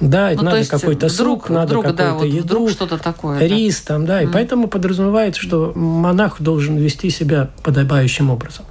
Да, 0.00 0.30
ну, 0.34 0.42
надо 0.42 0.64
какой-то 0.66 1.08
сук, 1.08 1.50
надо 1.50 1.74
какую-то 1.74 1.96
да, 1.96 2.14
вот 2.14 2.24
еду, 2.24 2.68
что-то 2.68 2.98
такое, 2.98 3.40
рис 3.40 3.80
да? 3.80 3.94
там, 3.94 4.06
да, 4.06 4.22
mm. 4.22 4.28
и 4.28 4.32
поэтому 4.32 4.68
подразумевается, 4.68 5.42
что 5.42 5.72
монах 5.74 6.40
должен 6.40 6.76
вести 6.76 7.10
себя 7.10 7.47
подобающим 7.62 8.30
образом. 8.30 8.64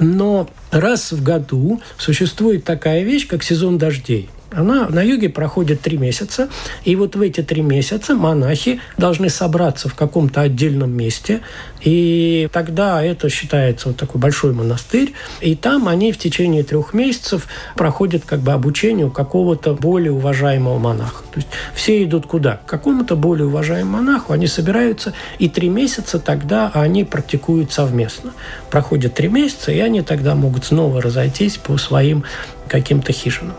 Но 0.00 0.48
раз 0.70 1.12
в 1.12 1.22
году 1.22 1.80
существует 1.98 2.64
такая 2.64 3.02
вещь, 3.02 3.26
как 3.26 3.42
сезон 3.42 3.78
дождей. 3.78 4.28
Она 4.56 4.88
на 4.88 5.02
юге 5.02 5.28
проходит 5.28 5.80
три 5.80 5.98
месяца, 5.98 6.48
и 6.84 6.96
вот 6.96 7.16
в 7.16 7.20
эти 7.20 7.42
три 7.42 7.62
месяца 7.62 8.14
монахи 8.14 8.80
должны 8.96 9.28
собраться 9.28 9.88
в 9.88 9.94
каком-то 9.94 10.42
отдельном 10.42 10.92
месте, 10.92 11.40
и 11.80 12.48
тогда 12.52 13.02
это 13.02 13.28
считается 13.28 13.88
вот 13.88 13.96
такой 13.96 14.20
большой 14.20 14.52
монастырь, 14.52 15.12
и 15.40 15.54
там 15.54 15.88
они 15.88 16.12
в 16.12 16.18
течение 16.18 16.62
трех 16.62 16.94
месяцев 16.94 17.46
проходят 17.76 18.24
как 18.24 18.40
бы 18.40 18.52
обучение 18.52 19.06
у 19.06 19.10
какого-то 19.10 19.74
более 19.74 20.12
уважаемого 20.12 20.78
монаха. 20.78 21.24
То 21.32 21.40
есть 21.40 21.48
все 21.74 22.02
идут 22.04 22.26
куда? 22.26 22.56
К 22.56 22.66
какому-то 22.66 23.16
более 23.16 23.46
уважаемому 23.46 23.98
монаху, 23.98 24.32
они 24.32 24.46
собираются, 24.46 25.12
и 25.38 25.48
три 25.48 25.68
месяца 25.68 26.18
тогда 26.18 26.70
они 26.74 27.04
практикуют 27.04 27.72
совместно. 27.72 28.32
Проходят 28.70 29.14
три 29.14 29.28
месяца, 29.28 29.72
и 29.72 29.80
они 29.80 30.02
тогда 30.02 30.34
могут 30.34 30.64
снова 30.64 31.02
разойтись 31.02 31.56
по 31.56 31.76
своим 31.76 32.24
каким-то 32.68 33.12
хижинам. 33.12 33.54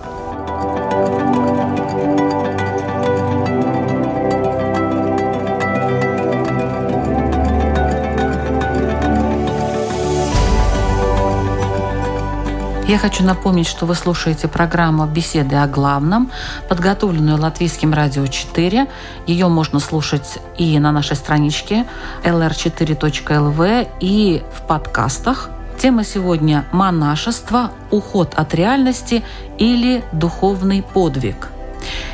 Я 12.87 12.99
хочу 12.99 13.23
напомнить, 13.23 13.65
что 13.65 13.87
вы 13.87 13.95
слушаете 13.95 14.47
программу 14.47 15.07
«Беседы 15.07 15.55
о 15.55 15.65
главном», 15.65 16.29
подготовленную 16.69 17.41
Латвийским 17.41 17.91
радио 17.95 18.27
4. 18.27 18.87
Ее 19.25 19.47
можно 19.47 19.79
слушать 19.79 20.37
и 20.59 20.77
на 20.77 20.91
нашей 20.91 21.15
страничке 21.15 21.87
lr4.lv, 22.23 23.87
и 23.99 24.43
в 24.53 24.67
подкастах. 24.67 25.49
Тема 25.79 26.03
сегодня– 26.03 26.65
монашество, 26.71 27.71
уход 27.89 28.35
от 28.35 28.53
реальности 28.53 29.23
или 29.57 30.03
духовный 30.11 30.83
подвиг. 30.83 31.47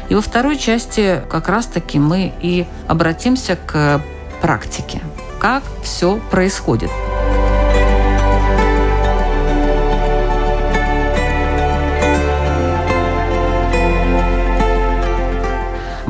И 0.08 0.16
во 0.16 0.22
второй 0.22 0.58
части 0.58 1.22
как 1.30 1.50
раз-таки 1.50 2.00
мы 2.00 2.32
и 2.42 2.66
обратимся 2.88 3.58
к 3.58 4.02
практике. 4.42 5.02
Как 5.42 5.64
все 5.84 6.22
происходит– 6.32 6.92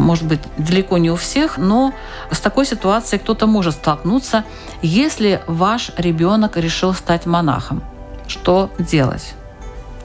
может 0.01 0.25
быть, 0.25 0.41
далеко 0.57 0.97
не 0.97 1.11
у 1.11 1.15
всех, 1.15 1.57
но 1.57 1.93
с 2.31 2.39
такой 2.39 2.65
ситуацией 2.65 3.19
кто-то 3.19 3.47
может 3.47 3.75
столкнуться, 3.75 4.43
если 4.81 5.41
ваш 5.47 5.91
ребенок 5.97 6.57
решил 6.57 6.93
стать 6.93 7.25
монахом. 7.25 7.83
Что 8.27 8.69
делать? 8.79 9.33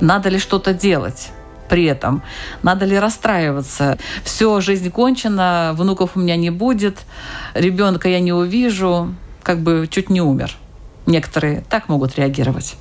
Надо 0.00 0.28
ли 0.28 0.38
что-то 0.38 0.72
делать? 0.72 1.30
при 1.68 1.84
этом? 1.86 2.22
Надо 2.62 2.84
ли 2.84 2.96
расстраиваться? 2.96 3.98
Все, 4.22 4.60
жизнь 4.60 4.88
кончена, 4.88 5.72
внуков 5.74 6.12
у 6.14 6.20
меня 6.20 6.36
не 6.36 6.50
будет, 6.50 6.98
ребенка 7.54 8.08
я 8.08 8.20
не 8.20 8.32
увижу, 8.32 9.12
как 9.42 9.58
бы 9.58 9.88
чуть 9.90 10.08
не 10.08 10.20
умер. 10.20 10.54
Некоторые 11.06 11.64
так 11.68 11.88
могут 11.88 12.14
реагировать 12.16 12.76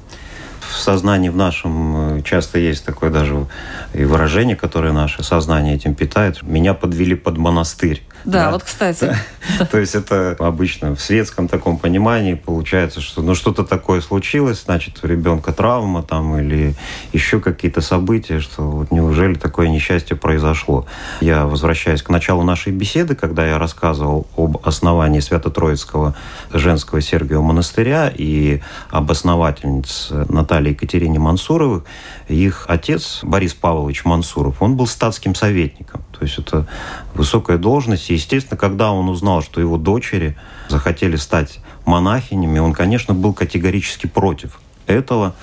в 0.72 0.78
сознании 0.78 1.30
в 1.30 1.36
нашем 1.36 2.18
э, 2.18 2.22
часто 2.24 2.60
есть 2.60 2.86
такое 2.86 3.10
даже 3.10 3.48
и 3.94 4.04
выражение, 4.04 4.56
которое 4.56 4.94
наше 4.94 5.24
сознание 5.24 5.76
этим 5.76 5.96
питает. 5.96 6.44
Меня 6.44 6.74
подвели 6.74 7.16
под 7.16 7.38
монастырь. 7.38 8.02
Да, 8.26 8.46
да? 8.46 8.52
вот 8.52 8.64
кстати. 8.64 9.16
То 9.72 9.78
есть 9.78 9.94
это 9.94 10.36
обычно 10.40 10.96
в 10.96 11.02
светском 11.02 11.48
таком 11.48 11.78
понимании 11.78 12.34
получается, 12.34 13.00
что 13.00 13.22
ну 13.22 13.36
что-то 13.36 13.64
такое 13.64 14.02
случилось, 14.02 14.64
значит 14.66 15.00
у 15.04 15.08
ребенка 15.08 15.54
травма 15.54 16.02
там 16.02 16.38
или 16.38 16.76
еще 17.14 17.40
какие-то 17.40 17.82
события, 17.82 18.40
что 18.40 18.64
вот 18.64 18.92
неужели 18.92 19.36
такое 19.36 19.68
несчастье 19.68 20.16
произошло. 20.16 20.88
Я 21.22 21.46
возвращаюсь 21.46 22.02
к 22.02 22.10
началу 22.10 22.44
нашей 22.44 22.74
беседы, 22.74 23.16
когда 23.16 23.46
я 23.46 23.60
рассказывал 23.60 24.28
об 24.36 24.58
основании 24.66 25.20
Свято-Троицкого 25.20 26.16
женского 26.52 27.02
Сергиева 27.02 27.42
монастыря 27.42 28.12
и 28.16 28.62
об 28.90 29.12
основательнице 29.12 30.26
Наталье 30.30 30.55
Екатерине 30.60 31.20
Мансуровой. 31.20 31.82
Их 32.28 32.66
отец 32.68 33.20
Борис 33.24 33.54
Павлович 33.54 34.06
Мансуров, 34.06 34.62
он 34.62 34.76
был 34.76 34.88
статским 34.88 35.36
советником. 35.36 36.04
То 36.18 36.24
есть 36.24 36.38
это 36.38 36.68
высокая 37.14 37.58
должность. 37.58 38.10
И, 38.10 38.14
естественно, 38.14 38.58
когда 38.58 38.92
он 38.92 39.10
узнал, 39.10 39.42
что 39.42 39.62
его 39.62 39.78
дочери 39.78 40.38
захотели 40.70 41.16
стать 41.16 41.60
монахинями, 41.86 42.60
он, 42.60 42.74
конечно, 42.74 43.14
был 43.14 43.34
категорически 43.34 44.08
против 44.08 44.60
этого 44.88 45.36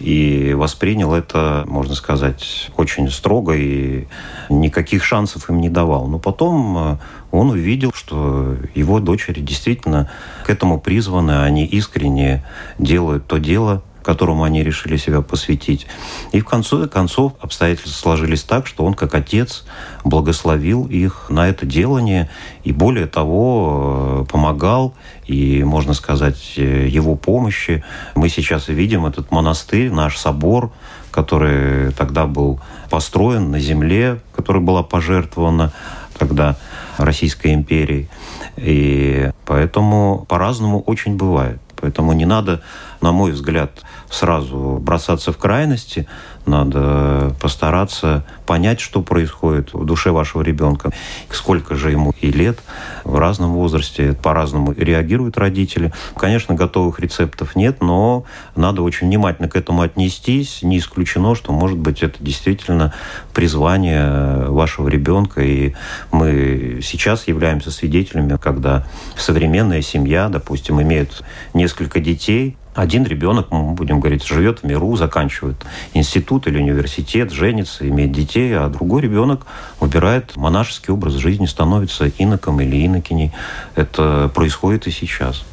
и 0.00 0.54
воспринял 0.54 1.14
это, 1.14 1.64
можно 1.66 1.94
сказать, 1.94 2.70
очень 2.76 3.10
строго 3.10 3.54
и 3.54 4.06
никаких 4.48 5.04
шансов 5.04 5.48
им 5.50 5.60
не 5.60 5.68
давал. 5.68 6.06
Но 6.06 6.18
потом 6.18 6.78
э, 6.78 6.96
он 7.30 7.50
увидел, 7.50 7.92
что 7.94 8.56
его 8.74 9.00
дочери 9.00 9.40
действительно 9.40 10.10
к 10.44 10.50
этому 10.50 10.80
призваны, 10.80 11.42
они 11.42 11.64
искренне 11.64 12.44
делают 12.78 13.26
то 13.26 13.38
дело, 13.38 13.82
которому 14.08 14.44
они 14.44 14.62
решили 14.62 14.96
себя 14.96 15.20
посвятить. 15.20 15.86
И 16.32 16.40
в 16.40 16.46
конце 16.46 16.88
концов 16.88 17.34
обстоятельства 17.42 17.90
сложились 17.90 18.42
так, 18.42 18.66
что 18.66 18.86
он 18.86 18.94
как 18.94 19.14
отец 19.14 19.66
благословил 20.02 20.86
их 20.86 21.26
на 21.28 21.46
это 21.46 21.66
делание 21.66 22.30
и 22.64 22.72
более 22.72 23.06
того 23.06 24.22
э, 24.22 24.32
помогал 24.32 24.94
и, 25.26 25.62
можно 25.62 25.92
сказать, 25.92 26.54
э, 26.56 26.88
его 26.88 27.16
помощи. 27.16 27.84
Мы 28.14 28.30
сейчас 28.30 28.68
видим 28.68 29.04
этот 29.04 29.30
монастырь, 29.30 29.92
наш 29.92 30.16
собор, 30.16 30.72
который 31.10 31.92
тогда 31.92 32.24
был 32.24 32.60
построен 32.88 33.50
на 33.50 33.60
земле, 33.60 34.20
которая 34.34 34.62
была 34.62 34.82
пожертвована 34.82 35.70
тогда 36.18 36.56
Российской 36.96 37.52
империей. 37.52 38.08
И 38.56 39.30
поэтому 39.44 40.24
по-разному 40.30 40.80
очень 40.80 41.18
бывает. 41.18 41.60
Поэтому 41.80 42.12
не 42.12 42.24
надо, 42.24 42.62
на 43.00 43.12
мой 43.12 43.32
взгляд, 43.32 43.82
сразу 44.10 44.78
бросаться 44.80 45.32
в 45.32 45.38
крайности, 45.38 46.06
надо 46.48 47.36
постараться 47.40 48.24
понять, 48.46 48.80
что 48.80 49.02
происходит 49.02 49.74
в 49.74 49.84
душе 49.84 50.10
вашего 50.10 50.42
ребенка, 50.42 50.92
сколько 51.30 51.74
же 51.74 51.90
ему 51.90 52.14
и 52.20 52.32
лет, 52.32 52.60
в 53.04 53.18
разном 53.18 53.52
возрасте, 53.52 54.14
по-разному 54.14 54.72
реагируют 54.72 55.36
родители. 55.36 55.92
Конечно, 56.16 56.54
готовых 56.54 57.00
рецептов 57.00 57.54
нет, 57.54 57.82
но 57.82 58.24
надо 58.56 58.82
очень 58.82 59.08
внимательно 59.08 59.48
к 59.48 59.56
этому 59.56 59.82
отнестись. 59.82 60.62
Не 60.62 60.78
исключено, 60.78 61.34
что, 61.34 61.52
может 61.52 61.78
быть, 61.78 62.02
это 62.02 62.16
действительно 62.18 62.94
призвание 63.34 64.48
вашего 64.48 64.88
ребенка, 64.88 65.42
и 65.42 65.74
мы 66.10 66.80
сейчас 66.82 67.28
являемся 67.28 67.70
свидетелями, 67.70 68.38
когда 68.42 68.86
современная 69.16 69.82
семья, 69.82 70.30
допустим, 70.30 70.80
имеет 70.80 71.22
несколько 71.52 72.00
детей, 72.00 72.56
один 72.78 73.04
ребенок, 73.04 73.50
мы 73.50 73.72
будем 73.72 73.98
говорить, 73.98 74.24
живет 74.24 74.60
в 74.60 74.62
миру, 74.64 74.94
заканчивает 74.94 75.56
институт 75.94 76.46
или 76.46 76.58
университет, 76.58 77.32
женится, 77.32 77.88
имеет 77.88 78.12
детей, 78.12 78.56
а 78.56 78.68
другой 78.68 79.02
ребенок 79.02 79.46
выбирает 79.80 80.36
монашеский 80.36 80.94
образ 80.94 81.14
жизни, 81.14 81.46
становится 81.46 82.06
иноком 82.06 82.60
или 82.60 82.86
инокиней. 82.86 83.32
Это 83.74 84.30
происходит 84.32 84.86
и 84.86 84.92
сейчас. 84.92 85.44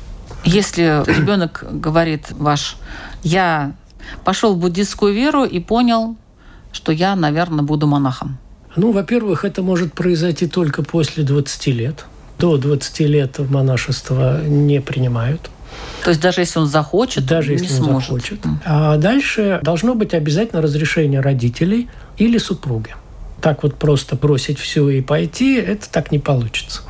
Если 0.43 1.03
ребенок 1.07 1.65
говорит 1.71 2.27
ваш, 2.29 2.77
я 3.23 3.73
пошел 4.23 4.53
в 4.53 4.59
буддистскую 4.59 5.11
веру 5.11 5.45
и 5.45 5.59
понял, 5.59 6.15
что 6.71 6.91
я, 6.91 7.15
наверное, 7.15 7.63
буду 7.63 7.87
монахом. 7.87 8.37
Ну, 8.75 8.91
во-первых, 8.91 9.45
это 9.45 9.63
может 9.63 9.93
произойти 9.93 10.45
только 10.45 10.83
после 10.83 11.23
20 11.23 11.67
лет. 11.67 12.05
До 12.37 12.57
20 12.57 12.99
лет 12.99 13.39
монашество 13.39 14.43
не 14.43 14.79
принимают. 14.79 15.49
То 16.05 16.09
есть 16.11 16.21
даже 16.21 16.41
если 16.41 16.59
он 16.59 16.67
захочет, 16.67 17.25
даже 17.25 17.51
он 17.53 17.57
если 17.57 17.73
не 17.73 17.79
он 17.79 17.85
сможет. 18.01 18.07
захочет. 18.09 18.39
А 18.63 18.95
дальше 18.97 19.59
должно 19.63 19.95
быть 19.95 20.13
обязательно 20.13 20.61
разрешение 20.61 21.19
родителей 21.19 21.89
или 22.17 22.37
супруги. 22.37 22.95
Так 23.41 23.63
вот 23.63 23.75
просто 23.75 24.15
бросить 24.15 24.59
все 24.59 24.87
и 24.89 25.01
пойти, 25.01 25.55
это 25.55 25.89
так 25.89 26.11
не 26.11 26.19
получится. 26.19 26.81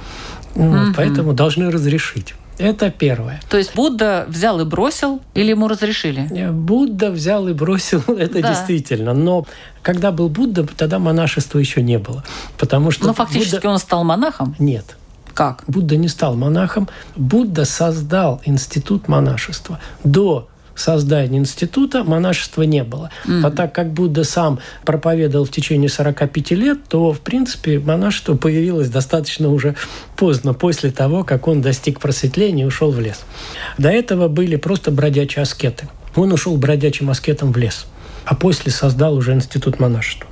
Вот, 0.54 0.88
угу. 0.88 0.94
Поэтому 0.98 1.34
должны 1.34 1.72
разрешить. 1.72 2.36
Это 2.58 2.90
первое. 2.90 3.42
То 3.50 3.58
есть 3.58 3.74
Будда 3.76 4.26
взял 4.28 4.60
и 4.62 4.66
бросил, 4.66 5.22
или 5.34 5.50
ему 5.50 5.68
разрешили? 5.68 6.28
Э, 6.32 6.52
Будда 6.52 7.10
взял 7.12 7.48
и 7.48 7.54
бросил, 7.54 8.02
это 8.08 8.42
Да. 8.42 8.50
действительно. 8.50 9.14
Но 9.14 9.46
когда 9.82 10.12
был 10.12 10.28
Будда, 10.30 10.66
тогда 10.66 11.00
монашества 11.00 11.60
еще 11.60 11.82
не 11.82 12.00
было. 12.00 12.24
Потому 12.58 12.92
что 12.92 13.08
Ну, 13.08 13.14
фактически 13.14 13.56
Будда- 13.56 13.70
он 13.70 13.80
стал 13.80 14.04
монахом? 14.04 14.56
Нет. 14.60 14.96
Как? 15.36 15.64
Будда 15.68 15.98
не 15.98 16.08
стал 16.08 16.36
монахом. 16.36 16.88
Будда 17.18 17.66
создал 17.66 18.42
институт 18.46 19.10
монашества. 19.10 19.80
До 20.06 20.48
создания 20.76 21.38
института 21.38 22.06
монашества 22.06 22.64
не 22.64 22.84
было. 22.84 23.12
А 23.44 23.52
так 23.52 23.76
как 23.76 23.92
Будда 23.92 24.24
сам 24.24 24.60
проповедовал 24.86 25.46
в 25.46 25.52
течение 25.52 25.90
45 25.90 26.52
лет, 26.52 26.80
то, 26.88 27.12
в 27.12 27.20
принципе, 27.20 27.80
монашество 27.80 28.36
появилось 28.36 28.90
достаточно 28.90 29.50
уже 29.50 29.76
поздно, 30.16 30.54
после 30.54 30.92
того, 30.92 31.26
как 31.26 31.48
он 31.48 31.62
достиг 31.62 32.00
просветления 32.00 32.64
и 32.64 32.68
ушел 32.68 32.92
в 32.92 33.00
лес. 33.00 33.26
До 33.78 33.90
этого 33.90 34.30
были 34.30 34.56
просто 34.56 34.90
бродячие 34.90 35.44
аскеты. 35.44 35.90
Он 36.16 36.32
ушел 36.32 36.56
бродячим 36.56 37.10
аскетом 37.10 37.52
в 37.52 37.58
лес 37.58 37.86
а 38.26 38.36
после 38.36 38.72
создал 38.72 39.16
уже 39.16 39.34
институт 39.34 39.80
монашества. 39.80 40.28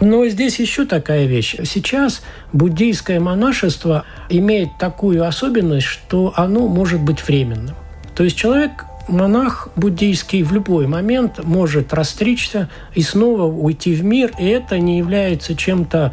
Но 0.00 0.26
здесь 0.26 0.58
еще 0.58 0.84
такая 0.84 1.26
вещь. 1.26 1.56
Сейчас 1.64 2.22
буддийское 2.52 3.20
монашество 3.20 4.04
имеет 4.28 4.76
такую 4.78 5.26
особенность, 5.26 5.86
что 5.86 6.32
оно 6.36 6.66
может 6.68 7.00
быть 7.00 7.26
временным. 7.26 7.76
То 8.14 8.24
есть 8.24 8.36
человек 8.36 8.86
монах 9.08 9.68
буддийский 9.76 10.42
в 10.42 10.52
любой 10.52 10.86
момент 10.86 11.42
может 11.44 11.94
растричься 11.94 12.68
и 12.94 13.02
снова 13.02 13.44
уйти 13.44 13.94
в 13.94 14.04
мир, 14.04 14.32
и 14.38 14.46
это 14.46 14.78
не 14.78 14.98
является 14.98 15.54
чем-то, 15.54 16.12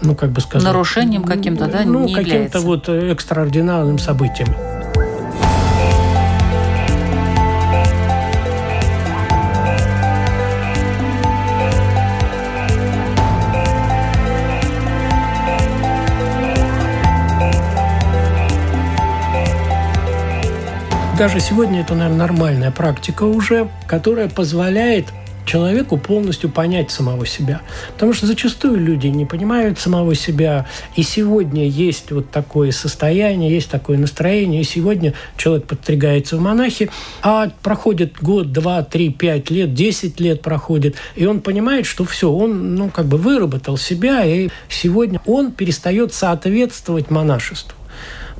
ну, 0.00 0.14
как 0.14 0.30
бы 0.30 0.40
сказать... 0.40 0.66
Нарушением 0.66 1.24
каким-то, 1.24 1.66
да, 1.66 1.82
Ну, 1.84 2.08
каким-то 2.12 2.60
вот 2.60 2.88
экстраординарным 2.88 3.98
событием. 3.98 4.81
Даже 21.18 21.40
сегодня 21.40 21.82
это, 21.82 21.94
наверное, 21.94 22.26
нормальная 22.26 22.70
практика 22.70 23.24
уже, 23.24 23.68
которая 23.86 24.28
позволяет 24.28 25.06
человеку 25.44 25.98
полностью 25.98 26.50
понять 26.50 26.90
самого 26.90 27.26
себя. 27.26 27.60
Потому 27.92 28.12
что 28.12 28.26
зачастую 28.26 28.78
люди 28.78 29.08
не 29.08 29.26
понимают 29.26 29.78
самого 29.78 30.14
себя. 30.14 30.66
И 30.96 31.02
сегодня 31.02 31.66
есть 31.66 32.10
вот 32.12 32.30
такое 32.30 32.70
состояние, 32.72 33.50
есть 33.50 33.70
такое 33.70 33.98
настроение. 33.98 34.62
И 34.62 34.64
сегодня 34.64 35.14
человек 35.36 35.66
подстригается 35.66 36.36
в 36.36 36.40
монахи, 36.40 36.90
а 37.22 37.50
проходит 37.62 38.14
год, 38.20 38.50
два, 38.50 38.82
три, 38.82 39.10
пять 39.10 39.50
лет, 39.50 39.74
десять 39.74 40.18
лет 40.18 40.42
проходит, 40.42 40.96
и 41.14 41.26
он 41.26 41.40
понимает, 41.40 41.86
что 41.86 42.04
все, 42.04 42.30
он, 42.32 42.74
ну, 42.74 42.88
как 42.88 43.06
бы 43.06 43.18
выработал 43.18 43.76
себя, 43.76 44.24
и 44.24 44.48
сегодня 44.68 45.20
он 45.26 45.52
перестает 45.52 46.14
соответствовать 46.14 47.10
монашеству. 47.10 47.76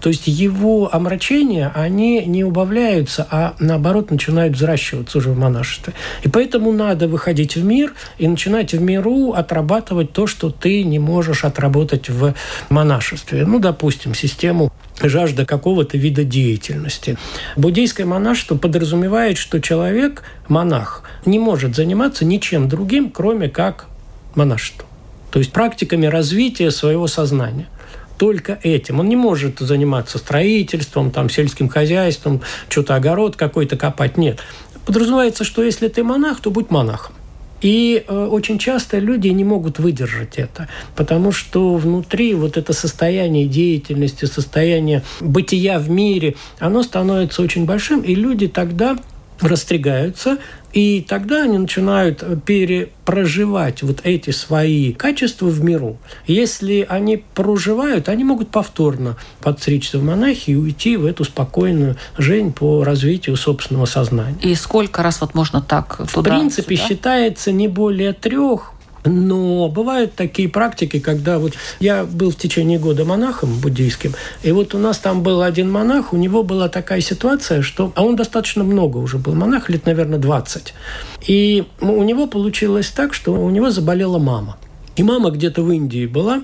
То 0.02 0.08
есть 0.08 0.26
его 0.26 0.92
омрачения, 0.92 1.70
они 1.76 2.24
не 2.26 2.42
убавляются, 2.42 3.24
а 3.30 3.54
наоборот 3.60 4.10
начинают 4.10 4.56
взращиваться 4.56 5.18
уже 5.18 5.30
в 5.30 5.38
монашестве. 5.38 5.92
И 6.24 6.28
поэтому 6.28 6.72
надо 6.72 7.06
выходить 7.06 7.54
в 7.54 7.64
мир 7.64 7.94
и 8.18 8.26
начинать 8.26 8.72
в 8.72 8.82
миру 8.82 9.30
отрабатывать 9.30 10.12
то, 10.12 10.26
что 10.26 10.50
ты 10.50 10.82
не 10.82 10.98
можешь 10.98 11.44
отработать 11.44 12.08
в 12.08 12.34
монашестве. 12.68 13.46
Ну, 13.46 13.60
допустим, 13.60 14.12
систему 14.12 14.72
жажда 15.00 15.46
какого-то 15.46 15.96
вида 15.96 16.24
деятельности. 16.24 17.16
Буддийское 17.56 18.04
монашество 18.04 18.56
подразумевает, 18.56 19.38
что 19.38 19.60
человек, 19.60 20.24
монах, 20.48 21.04
не 21.26 21.38
может 21.38 21.76
заниматься 21.76 22.24
ничем 22.24 22.68
другим, 22.68 23.08
кроме 23.08 23.48
как 23.48 23.86
монашеством. 24.34 24.88
То 25.30 25.38
есть 25.38 25.52
практиками 25.52 26.06
развития 26.06 26.72
своего 26.72 27.06
сознания 27.06 27.68
только 28.22 28.60
этим. 28.62 29.00
Он 29.00 29.08
не 29.08 29.16
может 29.16 29.58
заниматься 29.58 30.16
строительством, 30.16 31.10
там, 31.10 31.28
сельским 31.28 31.68
хозяйством, 31.68 32.40
что-то 32.68 32.94
огород 32.94 33.34
какой-то 33.34 33.76
копать. 33.76 34.16
Нет. 34.16 34.38
Подразумевается, 34.86 35.42
что 35.42 35.64
если 35.64 35.88
ты 35.88 36.04
монах, 36.04 36.40
то 36.40 36.52
будь 36.52 36.70
монахом. 36.70 37.16
И 37.62 38.04
э, 38.06 38.26
очень 38.26 38.58
часто 38.58 39.00
люди 39.00 39.26
не 39.26 39.42
могут 39.42 39.80
выдержать 39.80 40.36
это, 40.36 40.68
потому 40.94 41.32
что 41.32 41.74
внутри 41.74 42.34
вот 42.34 42.56
это 42.56 42.72
состояние 42.72 43.46
деятельности, 43.46 44.26
состояние 44.26 45.02
бытия 45.20 45.80
в 45.80 45.90
мире, 45.90 46.36
оно 46.60 46.84
становится 46.84 47.42
очень 47.42 47.64
большим, 47.64 48.02
и 48.02 48.14
люди 48.14 48.46
тогда 48.46 48.98
растригаются, 49.42 50.38
и 50.72 51.04
тогда 51.06 51.42
они 51.42 51.58
начинают 51.58 52.24
перепроживать 52.44 53.82
вот 53.82 54.00
эти 54.04 54.30
свои 54.30 54.92
качества 54.92 55.46
в 55.46 55.62
миру. 55.62 55.98
Если 56.26 56.86
они 56.88 57.22
проживают, 57.34 58.08
они 58.08 58.24
могут 58.24 58.50
повторно 58.50 59.16
подстричься 59.40 59.98
в 59.98 60.04
монахи 60.04 60.50
и 60.50 60.54
уйти 60.54 60.96
в 60.96 61.04
эту 61.04 61.24
спокойную 61.24 61.96
жизнь 62.16 62.52
по 62.52 62.84
развитию 62.84 63.36
собственного 63.36 63.84
сознания. 63.86 64.36
И 64.42 64.54
сколько 64.54 65.02
раз 65.02 65.20
вот 65.20 65.34
можно 65.34 65.60
так 65.60 65.98
В 65.98 66.14
туда 66.14 66.30
принципе, 66.30 66.76
сюда? 66.76 66.88
считается 66.88 67.52
не 67.52 67.68
более 67.68 68.12
трех 68.14 68.71
но 69.04 69.68
бывают 69.68 70.14
такие 70.14 70.48
практики, 70.48 71.00
когда 71.00 71.38
вот 71.38 71.54
я 71.80 72.04
был 72.04 72.30
в 72.30 72.36
течение 72.36 72.78
года 72.78 73.04
монахом 73.04 73.58
буддийским, 73.58 74.14
и 74.42 74.52
вот 74.52 74.74
у 74.74 74.78
нас 74.78 74.98
там 74.98 75.22
был 75.22 75.42
один 75.42 75.70
монах, 75.70 76.12
у 76.12 76.16
него 76.16 76.42
была 76.42 76.68
такая 76.68 77.00
ситуация, 77.00 77.62
что... 77.62 77.92
А 77.94 78.04
он 78.04 78.16
достаточно 78.16 78.64
много 78.64 78.98
уже 78.98 79.18
был 79.18 79.34
монах, 79.34 79.68
лет, 79.68 79.86
наверное, 79.86 80.18
20. 80.18 80.74
И 81.26 81.64
у 81.80 82.02
него 82.02 82.26
получилось 82.26 82.88
так, 82.88 83.14
что 83.14 83.32
у 83.32 83.50
него 83.50 83.70
заболела 83.70 84.18
мама. 84.18 84.56
И 84.94 85.02
мама 85.02 85.30
где-то 85.30 85.62
в 85.62 85.70
Индии 85.72 86.06
была, 86.06 86.42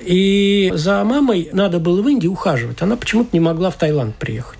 и 0.00 0.72
за 0.74 1.04
мамой 1.04 1.50
надо 1.52 1.78
было 1.78 2.00
в 2.00 2.08
Индии 2.08 2.28
ухаживать. 2.28 2.80
Она 2.80 2.96
почему-то 2.96 3.28
не 3.34 3.40
могла 3.40 3.68
в 3.70 3.76
Таиланд 3.76 4.14
приехать. 4.16 4.58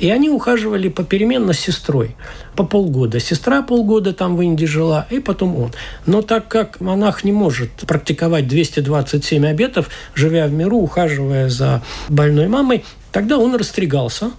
И 0.00 0.10
они 0.10 0.28
ухаживали 0.28 0.88
попеременно 0.88 1.52
с 1.52 1.60
сестрой 1.60 2.16
по 2.56 2.64
полгода. 2.64 3.20
Сестра 3.20 3.62
полгода 3.62 4.12
там 4.12 4.36
в 4.36 4.42
Индии 4.42 4.64
жила, 4.64 5.06
и 5.08 5.20
потом 5.20 5.54
он. 5.56 5.70
Но 6.06 6.22
так 6.22 6.48
как 6.48 6.80
монах 6.80 7.22
не 7.22 7.30
может 7.30 7.70
практиковать 7.86 8.48
227 8.48 9.46
обетов, 9.46 9.88
живя 10.16 10.48
в 10.48 10.52
миру, 10.52 10.78
ухаживая 10.78 11.48
за 11.48 11.82
больной 12.08 12.48
мамой, 12.48 12.84
тогда 13.12 13.38
он 13.38 13.54
растригался, 13.54 14.32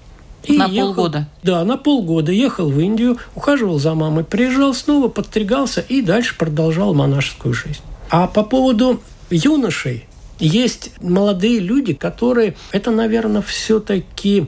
и 0.43 0.57
На 0.57 0.65
ехал- 0.65 0.87
полгода? 0.95 1.27
Да, 1.43 1.63
на 1.63 1.77
полгода 1.77 2.31
ехал 2.31 2.69
в 2.69 2.79
Индию, 2.79 3.17
ухаживал 3.35 3.79
за 3.79 3.93
мамой, 3.93 4.23
приезжал 4.25 4.73
снова, 4.73 5.07
подстригался 5.07 5.81
и 5.81 6.01
дальше 6.01 6.35
продолжал 6.37 6.93
монашескую 6.93 7.53
жизнь. 7.53 7.79
А 8.11 8.27
по 8.27 8.43
поводу 8.43 9.01
юношей, 9.29 10.05
есть 10.37 10.91
молодые 10.99 11.59
люди, 11.59 11.93
которые, 11.93 12.55
это, 12.73 12.91
наверное, 12.91 13.41
все-таки, 13.41 14.47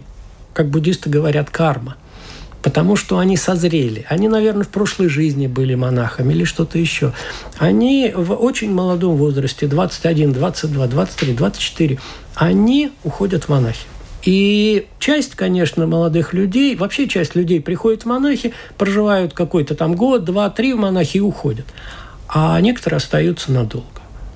как 0.54 0.68
буддисты 0.68 1.10
говорят, 1.10 1.50
карма. 1.50 1.96
Потому 2.62 2.98
что 2.98 3.20
они 3.20 3.38
созрели. 3.38 4.06
Они, 4.10 4.28
наверное, 4.28 4.64
в 4.64 4.70
прошлой 4.70 5.08
жизни 5.08 5.48
были 5.48 5.76
монахами 5.76 6.34
или 6.34 6.44
что-то 6.44 6.78
еще. 6.78 7.14
Они 7.58 8.12
в 8.14 8.34
очень 8.34 8.72
молодом 8.72 9.16
возрасте, 9.16 9.68
21, 9.68 10.34
22, 10.34 10.88
23, 10.88 11.34
24, 11.34 12.00
они 12.36 12.92
уходят 13.06 13.46
в 13.46 13.50
монахи. 13.50 13.86
И 14.26 14.88
часть, 15.00 15.36
конечно, 15.36 15.88
молодых 15.88 16.34
людей, 16.34 16.76
вообще 16.76 17.08
часть 17.08 17.36
людей 17.36 17.62
приходит 17.62 18.04
в 18.04 18.06
монахи, 18.08 18.54
проживают 18.78 19.34
какой-то 19.34 19.76
там 19.76 19.96
год, 19.96 20.26
два, 20.26 20.50
три 20.50 20.74
в 20.74 20.78
монахи 20.78 21.18
и 21.18 21.22
уходят. 21.22 21.66
А 22.34 22.60
некоторые 22.60 22.98
остаются 22.98 23.52
надолго. 23.52 23.88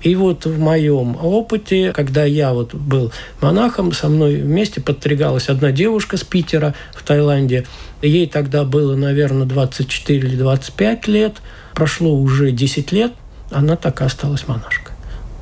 И 0.02 0.14
вот 0.16 0.46
в 0.46 0.60
моем 0.60 1.18
опыте, 1.20 1.92
когда 1.92 2.24
я 2.24 2.54
вот 2.54 2.76
был 2.76 3.12
монахом, 3.42 3.92
со 3.92 4.08
мной 4.08 4.36
вместе 4.36 4.80
подстригалась 4.80 5.50
одна 5.50 5.72
девушка 5.72 6.18
с 6.18 6.24
Питера 6.24 6.76
в 6.94 7.02
Таиланде. 7.02 7.66
Ей 8.04 8.28
тогда 8.28 8.64
было, 8.64 8.96
наверное, 8.96 9.48
24 9.48 10.20
или 10.20 10.36
25 10.36 11.08
лет. 11.08 11.38
Прошло 11.74 12.14
уже 12.14 12.52
10 12.52 12.92
лет, 12.92 13.14
она 13.50 13.76
так 13.76 14.02
и 14.02 14.04
осталась 14.04 14.48
монашкой. 14.48 14.94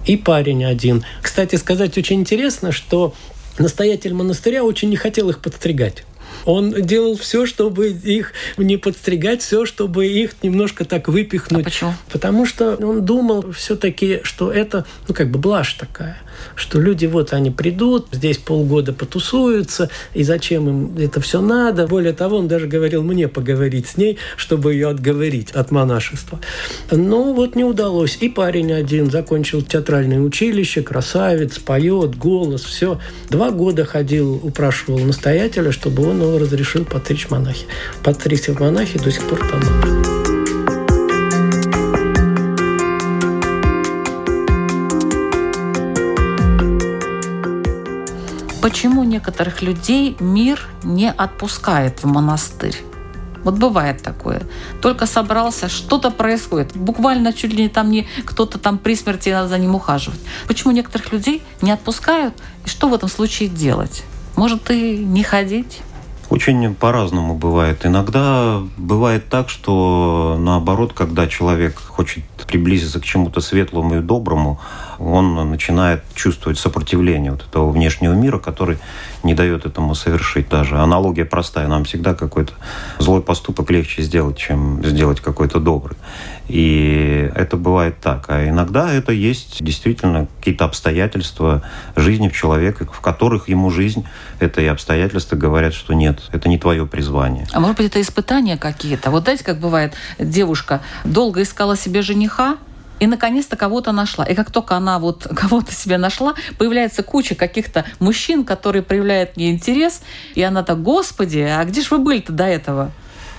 И 0.06 0.16
парень 0.16 0.64
один. 0.64 1.04
Кстати 1.22 1.58
сказать, 1.58 1.98
очень 1.98 2.22
интересно, 2.22 2.72
что 2.72 3.14
настоятель 3.60 4.14
монастыря 4.14 4.64
очень 4.64 4.90
не 4.90 4.96
хотел 4.96 5.30
их 5.30 5.40
подстригать. 5.40 6.06
Он 6.46 6.72
делал 6.72 7.18
все, 7.18 7.46
чтобы 7.46 7.90
их 7.90 8.34
не 8.58 8.78
подстригать, 8.78 9.42
все, 9.42 9.66
чтобы 9.66 10.08
их 10.08 10.44
немножко 10.44 10.86
так 10.86 11.08
выпихнуть. 11.08 11.62
А 11.62 11.66
почему? 11.66 11.94
Потому 12.12 12.46
что 12.46 12.76
он 12.76 13.06
думал 13.06 13.52
все-таки, 13.52 14.20
что 14.24 14.52
это, 14.52 14.86
ну, 15.08 15.14
как 15.14 15.30
бы 15.32 15.40
блажь 15.40 15.74
такая 15.74 16.18
что 16.56 16.80
люди 16.80 17.06
вот 17.06 17.34
они 17.34 17.52
придут, 17.52 18.08
здесь 18.12 18.38
полгода 18.38 18.94
потусуются, 18.94 19.90
и 20.14 20.24
зачем 20.24 20.70
им 20.70 20.98
это 20.98 21.20
все 21.22 21.42
надо. 21.42 21.88
Более 21.88 22.14
того, 22.14 22.38
он 22.38 22.48
даже 22.48 22.68
говорил 22.68 23.04
мне 23.04 23.28
поговорить 23.28 23.88
с 23.88 23.98
ней, 23.98 24.18
чтобы 24.38 24.74
ее 24.74 24.90
отговорить 24.90 25.52
от 25.52 25.72
монашества. 25.72 26.40
Но 26.92 27.34
вот 27.34 27.56
не 27.56 27.64
удалось. 27.64 28.18
И 28.22 28.30
парень 28.30 28.74
один 28.74 29.10
закончил 29.12 29.62
театральное 29.62 30.20
училище, 30.20 30.82
красавец, 30.82 31.60
поет, 31.60 32.18
голос, 32.18 32.64
все. 32.64 33.00
Два 33.30 33.52
года 33.52 33.86
ходил, 33.86 34.40
упрашивал 34.42 35.00
настоятеля, 35.00 35.72
чтобы 35.72 36.08
он 36.08 36.22
его 36.28 36.40
разрешил 36.40 36.86
потричь 36.86 37.30
монахи. 37.30 37.66
Потричься 38.04 38.54
в 38.54 38.60
монахи 38.60 39.00
до 39.00 39.12
сих 39.12 39.24
пор 39.24 39.40
там. 39.40 39.62
почему 48.66 49.04
некоторых 49.04 49.62
людей 49.62 50.18
мир 50.20 50.68
не 50.84 51.12
отпускает 51.12 52.04
в 52.04 52.08
монастырь. 52.08 52.76
Вот 53.44 53.60
бывает 53.60 54.02
такое. 54.02 54.42
Только 54.82 55.06
собрался, 55.06 55.70
что-то 55.70 56.10
происходит. 56.10 56.76
Буквально 56.76 57.32
чуть 57.32 57.54
ли 57.54 57.64
не 57.64 57.70
там 57.70 57.92
не 57.92 58.08
кто-то 58.26 58.58
там 58.58 58.80
при 58.80 58.96
смерти 58.96 59.30
надо 59.30 59.50
за 59.50 59.60
ним 59.60 59.76
ухаживать. 59.76 60.20
Почему 60.48 60.74
некоторых 60.74 61.14
людей 61.14 61.44
не 61.62 61.70
отпускают? 61.70 62.34
И 62.66 62.70
что 62.70 62.90
в 62.90 62.94
этом 62.96 63.08
случае 63.08 63.50
делать? 63.50 64.04
Может, 64.36 64.72
и 64.72 64.98
не 64.98 65.22
ходить? 65.22 65.82
Очень 66.36 66.76
по-разному 66.76 67.34
бывает. 67.34 67.86
Иногда 67.86 68.62
бывает 68.76 69.30
так, 69.30 69.48
что 69.48 70.36
наоборот, 70.38 70.92
когда 70.92 71.28
человек 71.28 71.78
хочет 71.78 72.26
приблизиться 72.46 73.00
к 73.00 73.06
чему-то 73.06 73.40
светлому 73.40 74.00
и 74.00 74.02
доброму, 74.02 74.60
он 75.00 75.36
начинает 75.50 76.04
чувствовать 76.14 76.60
сопротивление 76.60 77.32
вот 77.32 77.46
этого 77.48 77.70
внешнего 77.72 78.14
мира, 78.14 78.40
который 78.40 78.78
не 79.24 79.34
дает 79.34 79.66
этому 79.66 79.96
совершить 79.96 80.50
даже. 80.50 80.78
Аналогия 80.78 81.26
простая. 81.26 81.68
Нам 81.68 81.84
всегда 81.86 82.14
какой-то 82.14 82.54
злой 83.00 83.22
поступок 83.22 83.72
легче 83.72 84.02
сделать, 84.02 84.38
чем 84.38 84.84
сделать 84.86 85.20
какой-то 85.20 85.60
добрый. 85.60 85.98
И 86.48 87.32
это 87.36 87.58
бывает 87.58 88.00
так. 88.00 88.26
А 88.30 88.48
иногда 88.48 88.92
это 88.92 89.12
есть 89.12 89.64
действительно 89.64 90.28
какие-то 90.38 90.66
обстоятельства 90.66 91.64
жизни 91.96 92.30
человека, 92.30 92.86
в 92.86 93.02
которых 93.02 93.50
ему 93.50 93.72
жизнь, 93.72 94.06
это 94.40 94.62
и 94.62 94.68
обстоятельства 94.68 95.36
говорят, 95.36 95.74
что 95.74 95.94
нет, 95.94 96.22
это 96.32 96.48
не 96.48 96.60
твое 96.60 96.86
призвание. 96.86 97.48
А 97.52 97.60
может 97.60 97.78
быть, 97.78 97.88
это 97.88 98.00
испытания 98.00 98.58
какие-то? 98.58 99.10
Вот 99.10 99.24
знаете, 99.24 99.44
как 99.44 99.60
бывает, 99.60 99.94
девушка 100.20 100.82
долго 101.04 101.42
искала 101.42 101.76
себе 101.76 102.04
жениха, 102.04 102.58
и 103.00 103.08
наконец-то 103.08 103.56
кого-то 103.56 103.92
нашла. 103.92 104.26
И 104.26 104.36
как 104.36 104.52
только 104.52 104.76
она 104.76 105.00
вот 105.00 105.24
кого-то 105.36 105.74
себе 105.74 105.98
нашла, 105.98 106.34
появляется 106.58 107.04
куча 107.04 107.36
каких-то 107.36 107.86
мужчин, 108.00 108.44
которые 108.44 108.84
проявляют 108.84 109.32
ей 109.36 109.52
интерес, 109.52 110.02
и 110.36 110.42
она 110.42 110.64
так, 110.64 110.82
господи, 110.82 111.40
а 111.40 111.64
где 111.66 111.82
же 111.82 111.88
вы 111.92 112.00
были-то 112.00 112.32
до 112.32 112.46
этого? 112.46 112.92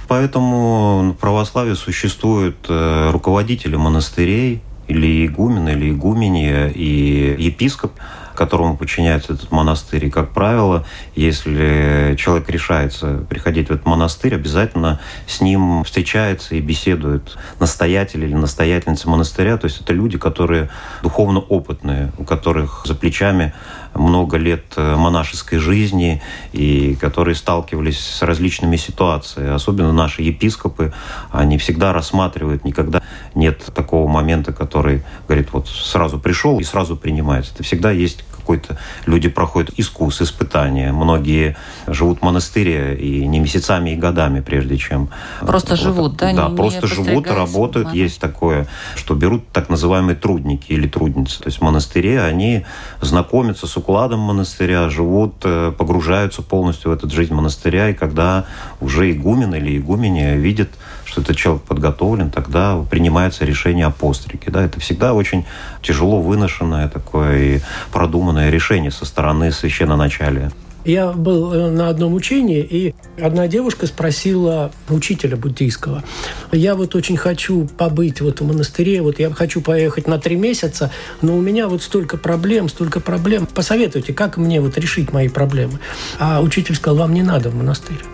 Поэтому 0.09 1.15
в 1.17 1.21
православии 1.21 1.75
существуют 1.75 2.57
э, 2.69 3.11
руководители 3.11 3.75
монастырей, 3.75 4.63
или 4.89 5.27
игумен, 5.27 5.69
или 5.69 5.91
игуменья, 5.91 6.69
и 6.69 7.37
епископ, 7.43 7.93
которому 8.37 8.77
подчиняется 8.77 9.33
этот 9.33 9.51
монастырь. 9.51 10.07
И, 10.07 10.11
как 10.11 10.33
правило, 10.33 10.85
если 11.17 12.15
человек 12.17 12.49
решается 12.49 13.25
приходить 13.29 13.69
в 13.69 13.73
этот 13.73 13.87
монастырь, 13.87 14.35
обязательно 14.35 15.01
с 15.27 15.41
ним 15.41 15.83
встречается 15.85 16.55
и 16.55 16.61
беседует 16.61 17.37
настоятель 17.59 18.25
или 18.25 18.35
настоятельница 18.35 19.09
монастыря. 19.09 19.57
То 19.57 19.65
есть 19.67 19.81
это 19.81 19.93
люди, 19.93 20.19
которые 20.19 20.71
духовно 21.03 21.41
опытные, 21.41 22.13
у 22.19 22.25
которых 22.25 22.83
за 22.85 22.95
плечами 22.95 23.53
много 23.97 24.37
лет 24.37 24.65
э, 24.77 24.97
монашеской 24.97 25.59
жизни 25.59 26.23
и 26.53 26.97
которые 26.97 27.35
сталкивались 27.35 27.99
с 27.99 28.23
различными 28.23 28.77
ситуациями. 28.77 29.51
Особенно 29.51 29.93
наши 29.93 30.23
епископы, 30.23 30.93
они 31.31 31.59
всегда 31.59 31.93
рассматривают, 31.93 32.65
никогда 32.65 33.03
нет 33.35 33.65
такого 33.75 34.09
момента, 34.09 34.53
который 34.53 35.03
говорит, 35.27 35.49
вот 35.53 35.69
сразу 35.69 36.19
пришел 36.19 36.59
и 36.59 36.65
сразу 36.65 36.97
принимается. 36.97 37.53
Это 37.55 37.63
всегда 37.63 37.91
есть 37.91 38.25
какой-то... 38.47 38.77
Люди 39.07 39.29
проходят 39.29 39.71
искус, 39.77 40.23
испытания. 40.23 40.93
Многие 40.93 41.57
живут 41.89 42.21
в 42.21 42.23
монастыре 42.23 42.97
и 42.97 43.27
не 43.27 43.41
месяцами, 43.41 43.91
и 43.91 43.97
годами, 43.97 44.41
прежде 44.41 44.77
чем... 44.77 45.09
Просто 45.41 45.71
вот, 45.71 45.81
живут, 45.81 46.17
да? 46.17 46.33
Да, 46.33 46.49
не 46.49 46.57
просто 46.57 46.87
живут 46.87 47.27
и 47.27 47.31
работают. 47.31 47.87
Ладно. 47.89 47.99
Есть 47.99 48.21
такое, 48.21 48.69
что 48.95 49.15
берут 49.15 49.49
так 49.49 49.69
называемые 49.69 50.15
трудники 50.15 50.73
или 50.73 50.87
трудницы. 50.87 51.41
То 51.41 51.49
есть 51.49 51.59
в 51.59 51.63
монастыре 51.63 52.23
они 52.23 52.65
знакомятся 53.01 53.67
с 53.67 53.77
укладом 53.77 54.21
монастыря, 54.21 54.89
живут, 54.91 55.35
э, 55.43 55.73
погружаются 55.77 56.43
полностью 56.43 56.93
в 56.93 56.95
эту 56.95 57.11
жизнь 57.11 57.35
монастыря, 57.35 57.91
и 57.91 57.95
когда 57.95 58.45
уже 58.81 59.11
игумен 59.11 59.55
или 59.55 59.77
игуменя 59.77 60.37
видят 60.37 60.71
что 61.17 61.23
этот 61.23 61.37
человек 61.37 61.63
подготовлен, 61.63 62.31
тогда 62.31 62.85
принимается 62.91 63.47
решение 63.47 63.87
о 63.87 63.91
пострике. 63.91 64.51
Да? 64.51 64.63
Это 64.63 64.81
всегда 64.81 65.15
очень 65.15 65.47
тяжело 65.81 66.21
выношенное 66.21 66.89
такое 66.89 67.39
и 67.39 67.61
продуманное 67.91 68.51
решение 68.51 68.91
со 68.91 69.07
стороны 69.07 69.51
священноначалия. 69.51 70.53
Я 70.85 71.13
был 71.13 71.53
э, 71.53 71.71
на 71.71 71.89
одном 71.89 72.13
учении, 72.13 72.61
и 72.61 72.95
одна 73.21 73.49
девушка 73.49 73.87
спросила 73.87 74.71
учителя 74.91 75.37
буддийского, 75.37 76.05
я 76.53 76.75
вот 76.77 76.95
очень 76.95 77.17
хочу 77.17 77.67
побыть 77.67 78.21
вот 78.21 78.41
в 78.41 78.47
монастыре, 78.47 79.01
вот 79.01 79.19
я 79.19 79.31
хочу 79.31 79.63
поехать 79.63 80.07
на 80.07 80.19
три 80.19 80.37
месяца, 80.37 80.93
но 81.23 81.35
у 81.35 81.41
меня 81.41 81.67
вот 81.67 81.83
столько 81.83 82.19
проблем, 82.19 82.69
столько 82.69 83.01
проблем. 83.01 83.47
Посоветуйте, 83.47 84.13
как 84.13 84.37
мне 84.37 84.61
вот 84.61 84.79
решить 84.79 85.13
мои 85.13 85.29
проблемы? 85.29 85.81
А 86.21 86.41
учитель 86.41 86.77
сказал, 86.77 86.99
вам 86.99 87.15
не 87.15 87.23
надо 87.23 87.49
в 87.49 87.57
монастырь. 87.57 88.05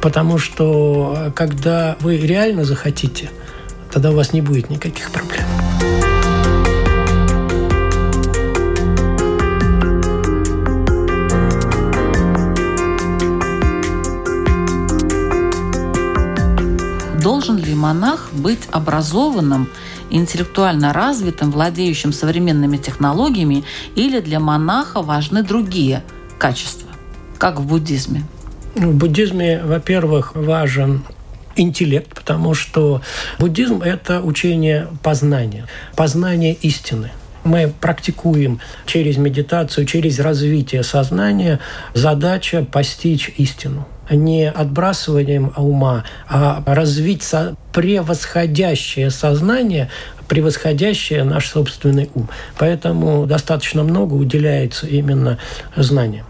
Потому 0.00 0.38
что 0.38 1.14
э, 1.16 1.30
когда 1.32 1.96
вы 2.00 2.18
реально 2.18 2.64
захотите, 2.64 3.30
тогда 3.90 4.10
у 4.10 4.14
вас 4.14 4.32
не 4.32 4.40
будет 4.40 4.70
никаких 4.70 5.10
проблем. 5.10 5.44
Должен 17.20 17.56
ли 17.56 17.74
монах 17.74 18.30
быть 18.32 18.68
образованным, 18.70 19.68
интеллектуально 20.10 20.92
развитым, 20.92 21.50
владеющим 21.50 22.12
современными 22.12 22.76
технологиями, 22.76 23.64
или 23.96 24.20
для 24.20 24.38
монаха 24.38 25.02
важны 25.02 25.42
другие 25.42 26.04
качества, 26.38 26.88
как 27.36 27.58
в 27.58 27.66
буддизме? 27.66 28.24
В 28.78 28.94
буддизме, 28.94 29.60
во-первых, 29.64 30.36
важен 30.36 31.02
интеллект, 31.56 32.14
потому 32.14 32.54
что 32.54 33.02
буддизм– 33.40 33.82
это 33.84 34.20
учение 34.20 34.86
познания, 35.02 35.66
познание 35.96 36.54
истины. 36.54 37.10
Мы 37.42 37.72
практикуем 37.80 38.60
через 38.86 39.16
медитацию, 39.16 39.84
через 39.84 40.20
развитие 40.20 40.84
сознания 40.84 41.58
задача 41.92 42.64
постичь 42.64 43.32
истину 43.36 43.88
не 44.10 44.48
отбрасыванием 44.48 45.52
ума, 45.56 46.04
а 46.28 46.62
развить 46.64 47.28
превосходящее 47.72 49.10
сознание, 49.10 49.90
превосходящее 50.28 51.24
наш 51.24 51.48
собственный 51.48 52.10
ум. 52.14 52.28
Поэтому 52.56 53.26
достаточно 53.26 53.82
много 53.82 54.14
уделяется 54.14 54.86
именно 54.86 55.38
знаниям. 55.76 56.26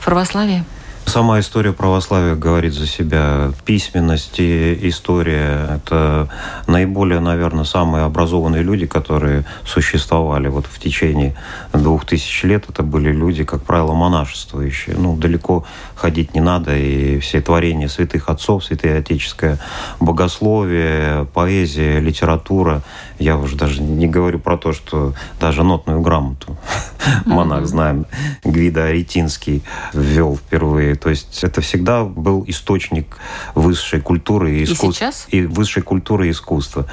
В 0.00 0.06
православии 0.06 0.64
Сама 1.06 1.40
история 1.40 1.72
православия 1.72 2.34
говорит 2.34 2.72
за 2.72 2.86
себя. 2.86 3.52
Письменность 3.66 4.38
и 4.38 4.88
история– 4.88 5.68
это 5.76 6.28
наиболее, 6.66 7.20
наверное, 7.20 7.64
самые 7.64 8.04
образованные 8.04 8.62
люди, 8.62 8.86
которые 8.86 9.44
существовали 9.66 10.48
вот 10.48 10.66
в 10.66 10.78
течение 10.78 11.34
двух 11.72 12.06
тысяч 12.06 12.44
лет. 12.44 12.64
Это 12.68 12.82
были 12.82 13.12
люди, 13.12 13.44
как 13.44 13.62
правило, 13.62 13.92
монашествующие. 13.92 14.96
Ну, 14.96 15.16
далеко 15.16 15.66
ходить 15.96 16.34
не 16.34 16.40
надо, 16.40 16.74
и 16.76 17.18
все 17.18 17.42
творения 17.42 17.88
святых 17.88 18.30
отцов, 18.30 18.64
святое 18.64 18.98
отеческое 18.98 19.58
богословие, 20.00 21.26
поэзия, 21.34 22.00
литература. 22.00 22.82
Я 23.18 23.36
уже 23.36 23.56
даже 23.56 23.82
не 23.82 24.08
говорю 24.08 24.38
про 24.38 24.56
то, 24.56 24.72
что 24.72 25.14
даже 25.38 25.62
нотную 25.62 26.00
грамоту 26.00 26.56
монах, 27.26 27.66
знаем, 27.66 28.06
Гвида 28.44 28.86
Аретинский 28.86 29.62
ввел 29.92 30.36
впервые 30.36 30.91
то 30.94 31.10
есть 31.10 31.42
это 31.44 31.60
всегда 31.60 32.04
был 32.04 32.44
источник 32.46 33.18
высшей 33.54 34.00
культуры 34.00 34.56
и 34.56 34.64
искусства. 34.64 35.10
И, 35.28 35.38
и 35.38 35.46
высшей 35.46 35.82
культуры 35.82 36.28
и 36.28 36.30
искусства. 36.30 36.86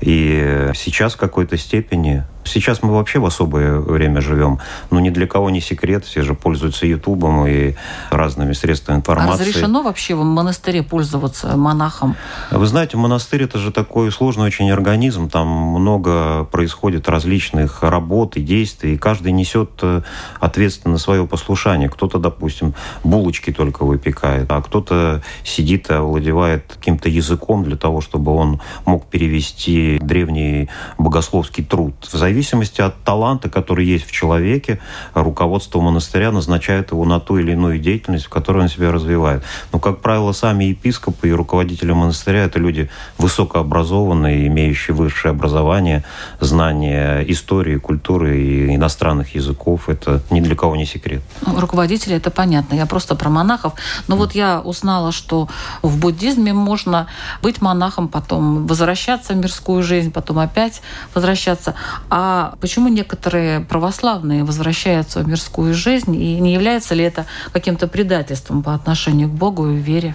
И 0.00 0.70
сейчас 0.74 1.14
в 1.14 1.16
какой-то 1.16 1.56
степени 1.56 2.24
Сейчас 2.48 2.82
мы 2.82 2.94
вообще 2.94 3.18
в 3.18 3.26
особое 3.26 3.78
время 3.78 4.20
живем. 4.20 4.58
Но 4.90 5.00
ни 5.00 5.10
для 5.10 5.26
кого 5.26 5.50
не 5.50 5.60
секрет, 5.60 6.04
все 6.04 6.22
же 6.22 6.34
пользуются 6.34 6.86
Ютубом 6.86 7.46
и 7.46 7.74
разными 8.10 8.52
средствами 8.52 8.96
А 8.96 9.00
информации. 9.00 9.40
разрешено 9.44 9.82
вообще 9.82 10.14
в 10.14 10.24
монастыре 10.24 10.82
пользоваться 10.82 11.56
монахом? 11.56 12.16
Вы 12.50 12.66
знаете, 12.66 12.96
монастырь 12.96 13.42
это 13.44 13.58
же 13.58 13.70
такой 13.70 14.10
сложный 14.10 14.46
очень 14.46 14.70
организм, 14.70 15.28
там 15.28 15.46
много 15.48 16.44
происходит 16.44 17.08
различных 17.08 17.82
работ 17.82 18.36
и 18.36 18.40
действий, 18.40 18.94
и 18.94 18.98
каждый 18.98 19.32
несет 19.32 19.70
э, 19.82 20.02
ответственно 20.40 20.98
свое 20.98 21.26
послушание. 21.26 21.88
Кто-то, 21.88 22.18
допустим, 22.18 22.74
булочки 23.04 23.52
только 23.52 23.84
выпекает, 23.84 24.50
а 24.50 24.62
кто-то 24.62 25.22
сидит 25.44 25.90
и 25.90 25.94
овладевает 25.94 26.64
каким-то 26.74 27.08
языком 27.08 27.64
для 27.64 27.76
того, 27.76 28.00
чтобы 28.00 28.32
он 28.34 28.60
мог 28.86 29.06
перевести 29.06 29.98
древний 30.00 30.68
богословский 30.96 31.64
труд. 31.64 31.94
В 32.00 32.16
зависимости 32.38 32.80
от 32.80 32.94
таланта, 33.02 33.50
который 33.50 33.84
есть 33.84 34.06
в 34.06 34.12
человеке, 34.12 34.78
руководство 35.14 35.80
монастыря 35.80 36.30
назначает 36.30 36.92
его 36.92 37.04
на 37.04 37.18
ту 37.18 37.38
или 37.38 37.52
иную 37.52 37.80
деятельность, 37.80 38.26
в 38.26 38.28
которой 38.28 38.62
он 38.62 38.68
себя 38.68 38.92
развивает. 38.92 39.42
Но, 39.72 39.80
как 39.80 40.00
правило, 40.00 40.32
сами 40.32 40.64
епископы 40.64 41.28
и 41.28 41.32
руководители 41.32 41.92
монастыря– 41.92 42.44
это 42.44 42.60
люди 42.60 42.90
высокообразованные, 43.18 44.46
имеющие 44.46 44.94
высшее 44.94 45.32
образование, 45.32 46.04
знания 46.40 47.24
истории, 47.26 47.76
культуры 47.76 48.40
и 48.40 48.76
иностранных 48.76 49.34
языков. 49.34 49.88
Это 49.88 50.20
ни 50.30 50.40
для 50.40 50.54
кого 50.54 50.76
не 50.76 50.86
секрет. 50.86 51.22
Ну, 51.44 51.58
руководители, 51.58 52.14
это 52.14 52.30
понятно. 52.30 52.76
Я 52.76 52.86
просто 52.86 53.16
про 53.16 53.30
монахов. 53.30 53.72
Но 54.06 54.16
вот 54.16 54.34
я 54.36 54.60
узнала, 54.60 55.10
что 55.10 55.48
в 55.82 55.98
буддизме 55.98 56.52
можно 56.52 57.08
быть 57.42 57.60
монахом, 57.60 58.06
потом 58.06 58.68
возвращаться 58.68 59.32
в 59.32 59.36
мирскую 59.36 59.82
жизнь, 59.82 60.12
потом 60.12 60.38
опять 60.38 60.82
возвращаться. 61.14 61.74
А 62.10 62.27
почему 62.60 62.88
некоторые 62.88 63.60
православные 63.60 64.44
возвращаются 64.44 65.20
в 65.20 65.28
мирскую 65.28 65.74
жизнь? 65.74 66.14
И 66.14 66.40
не 66.40 66.52
является 66.54 66.94
ли 66.94 67.04
это 67.04 67.26
каким-то 67.52 67.88
предательством 67.88 68.62
по 68.62 68.74
отношению 68.74 69.28
к 69.28 69.32
Богу 69.32 69.68
и 69.68 69.76
вере? 69.76 70.14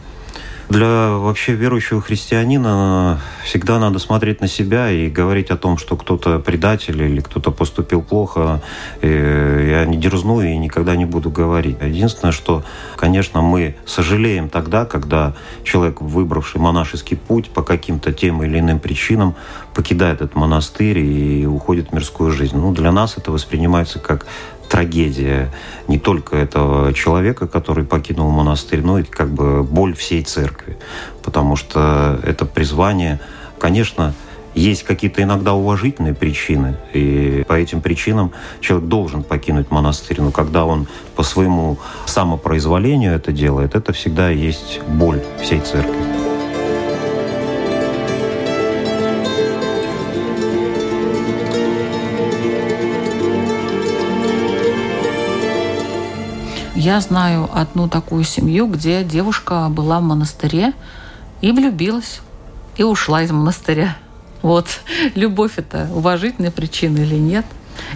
Для 0.69 1.17
вообще 1.17 1.53
верующего 1.53 2.01
христианина 2.01 3.19
всегда 3.43 3.79
надо 3.79 3.99
смотреть 3.99 4.41
на 4.41 4.47
себя 4.47 4.89
и 4.89 5.09
говорить 5.09 5.51
о 5.51 5.57
том, 5.57 5.77
что 5.77 5.95
кто-то 5.97 6.39
предатель 6.39 7.01
или 7.01 7.19
кто-то 7.19 7.51
поступил 7.51 8.01
плохо. 8.01 8.61
И 9.01 9.07
я 9.07 9.85
не 9.85 9.97
дерзну 9.97 10.41
и 10.41 10.57
никогда 10.57 10.95
не 10.95 11.05
буду 11.05 11.29
говорить. 11.29 11.77
Единственное, 11.81 12.31
что, 12.31 12.63
конечно, 12.95 13.41
мы 13.41 13.75
сожалеем 13.85 14.49
тогда, 14.49 14.85
когда 14.85 15.33
человек, 15.63 16.01
выбравший 16.01 16.61
монашеский 16.61 17.17
путь 17.17 17.49
по 17.49 17.61
каким-то 17.61 18.13
тем 18.13 18.41
или 18.41 18.59
иным 18.59 18.79
причинам, 18.79 19.35
покидает 19.75 20.21
этот 20.21 20.35
монастырь 20.35 20.99
и 20.99 21.45
уходит 21.45 21.89
в 21.89 21.93
мирскую 21.93 22.31
жизнь. 22.31 22.57
Ну, 22.57 22.73
для 22.73 22.91
нас 22.91 23.17
это 23.17 23.31
воспринимается 23.31 23.99
как 23.99 24.25
трагедия 24.69 25.51
не 25.87 25.99
только 25.99 26.35
этого 26.35 26.93
человека, 26.93 27.47
который 27.47 27.83
покинул 27.83 28.29
монастырь, 28.31 28.81
но 28.81 28.99
и 28.99 29.03
как 29.03 29.29
бы 29.29 29.63
боль 29.63 29.95
всей 29.95 30.23
церкви. 30.23 30.77
Потому 31.23 31.55
что 31.55 32.19
это 32.23 32.45
призвание, 32.45 33.19
конечно, 33.59 34.13
есть 34.55 34.83
какие-то 34.83 35.23
иногда 35.23 35.53
уважительные 35.53 36.13
причины, 36.13 36.77
и 36.93 37.43
по 37.47 37.53
этим 37.53 37.81
причинам 37.81 38.31
человек 38.61 38.87
должен 38.87 39.23
покинуть 39.23 39.71
монастырь. 39.71 40.21
Но 40.21 40.31
когда 40.31 40.65
он 40.65 40.87
по 41.15 41.23
своему 41.23 41.77
самопроизволению 42.05 43.13
это 43.13 43.31
делает, 43.31 43.75
это 43.75 43.93
всегда 43.93 44.29
есть 44.29 44.81
боль 44.87 45.21
всей 45.41 45.59
церкви. 45.59 46.22
Я 56.83 56.99
знаю 56.99 57.49
одну 57.53 57.87
такую 57.87 58.25
семью, 58.25 58.67
где 58.67 59.05
девушка 59.05 59.69
была 59.69 60.01
в 60.01 60.03
монастыре 60.03 60.73
и 61.39 61.53
влюбилась, 61.53 62.19
и 62.75 62.83
ушла 62.83 63.23
из 63.23 63.31
монастыря. 63.31 63.95
Вот, 64.41 64.67
любовь 65.15 65.53
это 65.55 65.89
уважительная 65.95 66.51
причина 66.51 66.97
или 66.97 67.15
нет? 67.15 67.45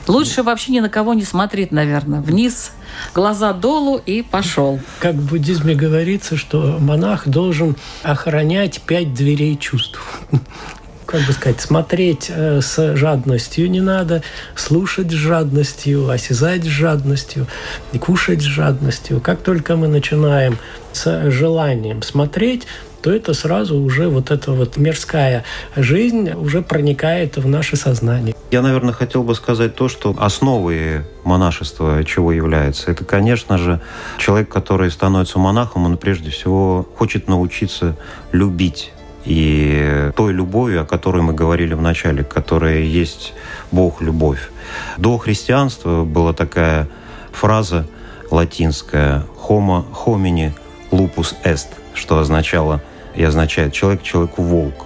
Лучше 0.07 0.41
вообще 0.41 0.71
ни 0.71 0.79
на 0.79 0.87
кого 0.87 1.13
не 1.13 1.23
смотреть, 1.23 1.73
наверное. 1.73 2.21
Вниз, 2.21 2.71
глаза 3.13 3.51
долу 3.51 3.97
и 3.97 4.21
пошел. 4.21 4.79
Как 4.99 5.15
в 5.15 5.31
буддизме 5.31 5.75
говорится, 5.75 6.37
что 6.37 6.77
монах 6.79 7.27
должен 7.27 7.75
охранять 8.03 8.79
пять 8.83 9.13
дверей 9.13 9.57
чувств. 9.57 9.99
Как 11.07 11.21
бы 11.21 11.31
сказать, 11.31 11.61
смотреть 11.61 12.29
э, 12.29 12.59
с 12.61 12.95
жадностью 12.95 13.71
не 13.71 13.79
надо, 13.79 14.23
слушать 14.55 15.09
с 15.09 15.15
жадностью, 15.15 16.09
осязать 16.09 16.63
с 16.63 16.67
жадностью, 16.67 17.47
и 17.93 17.97
кушать 17.97 18.41
с 18.41 18.45
жадностью. 18.45 19.21
Как 19.21 19.41
только 19.41 19.77
мы 19.77 19.87
начинаем 19.87 20.57
с 20.91 21.31
желанием 21.31 22.01
смотреть, 22.01 22.67
то 23.01 23.13
это 23.13 23.33
сразу 23.33 23.77
уже 23.77 24.09
вот 24.09 24.31
эта 24.31 24.51
вот 24.51 24.75
мирская 24.75 25.45
жизнь 25.77 26.31
уже 26.31 26.61
проникает 26.61 27.37
в 27.37 27.47
наше 27.47 27.77
сознание. 27.77 28.35
Я, 28.51 28.61
наверное, 28.61 28.93
хотел 28.93 29.23
бы 29.23 29.33
сказать 29.33 29.75
то, 29.75 29.87
что 29.87 30.13
основой 30.19 31.03
монашества 31.23 32.03
чего 32.03 32.33
является. 32.33 32.91
Это, 32.91 33.05
конечно 33.05 33.57
же, 33.57 33.79
человек, 34.17 34.49
который 34.49 34.91
становится 34.91 35.39
монахом, 35.39 35.85
он 35.85 35.97
прежде 35.97 36.31
всего 36.31 36.85
хочет 36.97 37.29
научиться 37.29 37.95
любить. 38.33 38.91
И 39.27 40.11
той 40.15 40.31
любовью, 40.31 40.83
о 40.83 40.85
которой 40.85 41.21
мы 41.21 41.33
говорили 41.33 41.73
в 41.73 41.81
начале, 41.81 42.23
которая 42.23 42.79
есть 42.79 43.33
Бог– 43.71 44.01
любовь. 44.01 44.49
До 44.97 45.17
христианства 45.17 46.05
была 46.05 46.31
такая 46.31 46.87
фраза 47.33 47.85
латинская 48.31 49.25
«homo 49.49 49.85
homini 50.05 50.53
lupus 50.91 51.35
est», 51.43 51.67
что 51.93 52.19
означало 52.19 52.81
и 53.15 53.23
означает 53.23 53.73
«человек 53.73 54.01
человеку 54.01 54.43
волк». 54.43 54.85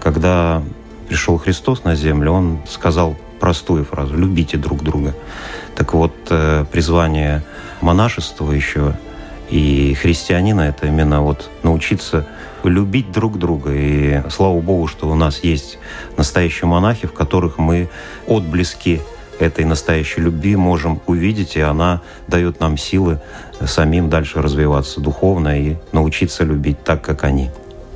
Когда 0.00 0.64
пришел 1.08 1.38
Христос 1.38 1.84
на 1.84 1.94
землю, 1.94 2.32
он 2.32 2.58
сказал 2.68 3.16
простую 3.38 3.84
фразу 3.84 4.16
«любите 4.16 4.56
друг 4.56 4.82
друга». 4.82 5.14
Так 5.76 5.94
вот, 5.94 6.12
э, 6.30 6.64
призвание 6.72 7.44
монашества 7.80 8.50
еще 8.50 8.94
и 9.50 9.94
христианина– 9.94 10.60
это 10.62 10.86
именно 10.86 11.22
вот 11.22 11.50
научиться 11.62 12.26
любить 12.64 13.12
друг 13.12 13.38
друга. 13.38 13.70
И 13.72 14.22
слава 14.30 14.60
Богу, 14.60 14.86
что 14.86 15.08
у 15.08 15.14
нас 15.14 15.44
есть 15.44 15.78
настоящие 16.16 16.68
монахи, 16.68 17.06
в 17.06 17.12
которых 17.12 17.58
мы 17.58 17.88
отблески 18.26 19.00
этой 19.38 19.64
настоящей 19.64 20.22
любви 20.22 20.56
можем 20.56 21.00
увидеть, 21.06 21.56
и 21.56 21.60
она 21.60 22.00
дает 22.26 22.58
нам 22.60 22.76
силы 22.76 23.20
самим 23.64 24.08
дальше 24.08 24.40
развиваться 24.42 25.00
духовно 25.00 25.60
и 25.60 25.76
научиться 25.92 26.42
любить 26.44 26.82
так, 26.84 27.02
как 27.02 27.24
они. 27.24 27.50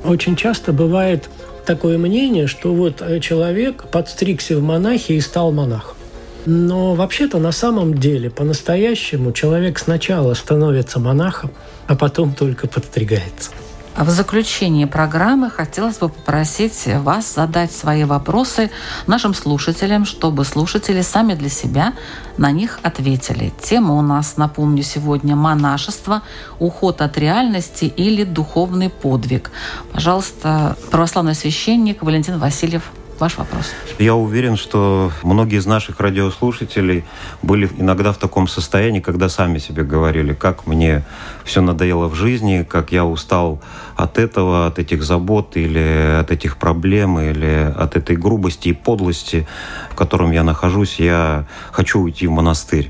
Очень 0.05 0.35
часто 0.35 0.71
бывает 0.71 1.29
такое 1.65 1.97
мнение, 1.97 2.47
что 2.47 2.73
вот 2.73 3.03
человек 3.21 3.85
подстригся 3.91 4.57
в 4.57 4.61
монахи 4.63 5.13
и 5.13 5.21
стал 5.21 5.51
монахом. 5.51 5.97
Но 6.45 6.95
вообще-то 6.95 7.37
на 7.39 7.51
самом 7.51 7.97
деле, 7.97 8.29
по-настоящему, 8.29 9.31
человек 9.31 9.77
сначала 9.79 10.33
становится 10.33 10.99
монахом, 10.99 11.51
а 11.87 11.95
потом 11.95 12.33
только 12.33 12.67
подстригается. 12.67 13.51
В 13.97 14.09
заключение 14.09 14.87
программы 14.87 15.49
хотелось 15.49 15.97
бы 15.97 16.07
попросить 16.07 16.87
вас 16.87 17.35
задать 17.35 17.73
свои 17.73 18.05
вопросы 18.05 18.71
нашим 19.05 19.33
слушателям, 19.33 20.05
чтобы 20.05 20.45
слушатели 20.45 21.01
сами 21.01 21.33
для 21.33 21.49
себя 21.49 21.93
на 22.37 22.51
них 22.51 22.79
ответили. 22.83 23.51
Тема 23.61 23.95
у 23.95 24.01
нас, 24.01 24.37
напомню, 24.37 24.81
сегодня 24.83 25.35
«Монашество. 25.35 26.21
Уход 26.57 27.01
от 27.01 27.17
реальности 27.17 27.83
или 27.83 28.23
духовный 28.23 28.89
подвиг». 28.89 29.51
Пожалуйста, 29.91 30.77
православный 30.89 31.35
священник 31.35 32.01
Валентин 32.01 32.39
Васильев 32.39 32.91
ваш 33.21 33.37
вопрос. 33.37 33.71
Я 33.99 34.15
уверен, 34.15 34.57
что 34.57 35.11
многие 35.21 35.59
из 35.59 35.67
наших 35.67 35.99
радиослушателей 35.99 37.05
были 37.43 37.69
иногда 37.77 38.11
в 38.11 38.17
таком 38.17 38.47
состоянии, 38.47 38.99
когда 38.99 39.29
сами 39.29 39.59
себе 39.59 39.83
говорили, 39.83 40.33
как 40.33 40.65
мне 40.65 41.03
все 41.45 41.61
надоело 41.61 42.07
в 42.07 42.15
жизни, 42.15 42.65
как 42.67 42.91
я 42.91 43.05
устал 43.05 43.61
от 43.95 44.17
этого, 44.17 44.65
от 44.65 44.79
этих 44.79 45.03
забот 45.03 45.55
или 45.55 46.17
от 46.19 46.31
этих 46.31 46.57
проблем, 46.57 47.19
или 47.19 47.71
от 47.77 47.95
этой 47.95 48.15
грубости 48.15 48.69
и 48.69 48.73
подлости, 48.73 49.47
в 49.91 49.95
котором 49.95 50.31
я 50.31 50.43
нахожусь. 50.43 50.99
Я 50.99 51.45
хочу 51.71 52.01
уйти 52.01 52.25
в 52.25 52.31
монастырь 52.31 52.89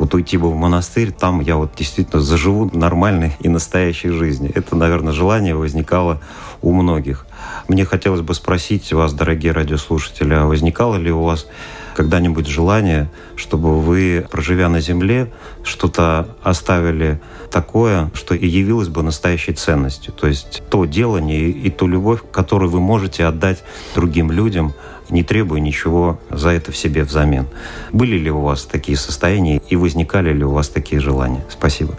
вот 0.00 0.14
уйти 0.14 0.38
бы 0.38 0.50
в 0.50 0.56
монастырь, 0.56 1.12
там 1.12 1.40
я 1.40 1.56
вот 1.56 1.72
действительно 1.76 2.22
заживу 2.22 2.70
нормальной 2.72 3.36
и 3.40 3.50
настоящей 3.50 4.08
жизнью. 4.08 4.50
Это, 4.54 4.74
наверное, 4.74 5.12
желание 5.12 5.54
возникало 5.54 6.22
у 6.62 6.72
многих. 6.72 7.26
Мне 7.68 7.84
хотелось 7.84 8.20
бы 8.20 8.34
спросить 8.34 8.92
вас, 8.92 9.12
дорогие 9.12 9.52
радиослушатели, 9.52 10.34
а 10.34 10.46
возникало 10.46 10.96
ли 10.96 11.10
у 11.10 11.22
вас 11.22 11.46
когда-нибудь 11.94 12.46
желание, 12.46 13.10
чтобы 13.36 13.80
вы, 13.80 14.26
проживя 14.30 14.68
на 14.68 14.80
Земле, 14.80 15.30
что-то 15.64 16.28
оставили 16.42 17.20
такое, 17.50 18.10
что 18.14 18.34
и 18.34 18.46
явилось 18.46 18.88
бы 18.88 19.02
настоящей 19.02 19.52
ценностью. 19.52 20.12
То 20.12 20.26
есть 20.26 20.62
то 20.70 20.84
делание 20.84 21.50
и 21.50 21.70
ту 21.70 21.86
любовь, 21.86 22.20
которую 22.32 22.70
вы 22.70 22.80
можете 22.80 23.24
отдать 23.24 23.62
другим 23.94 24.30
людям, 24.30 24.72
не 25.10 25.24
требуя 25.24 25.60
ничего 25.60 26.20
за 26.30 26.50
это 26.50 26.72
в 26.72 26.76
себе 26.76 27.04
взамен. 27.04 27.46
Были 27.92 28.16
ли 28.16 28.30
у 28.30 28.40
вас 28.40 28.64
такие 28.64 28.96
состояния 28.96 29.60
и 29.68 29.76
возникали 29.76 30.32
ли 30.32 30.44
у 30.44 30.52
вас 30.52 30.68
такие 30.68 31.00
желания? 31.00 31.44
Спасибо. 31.50 31.96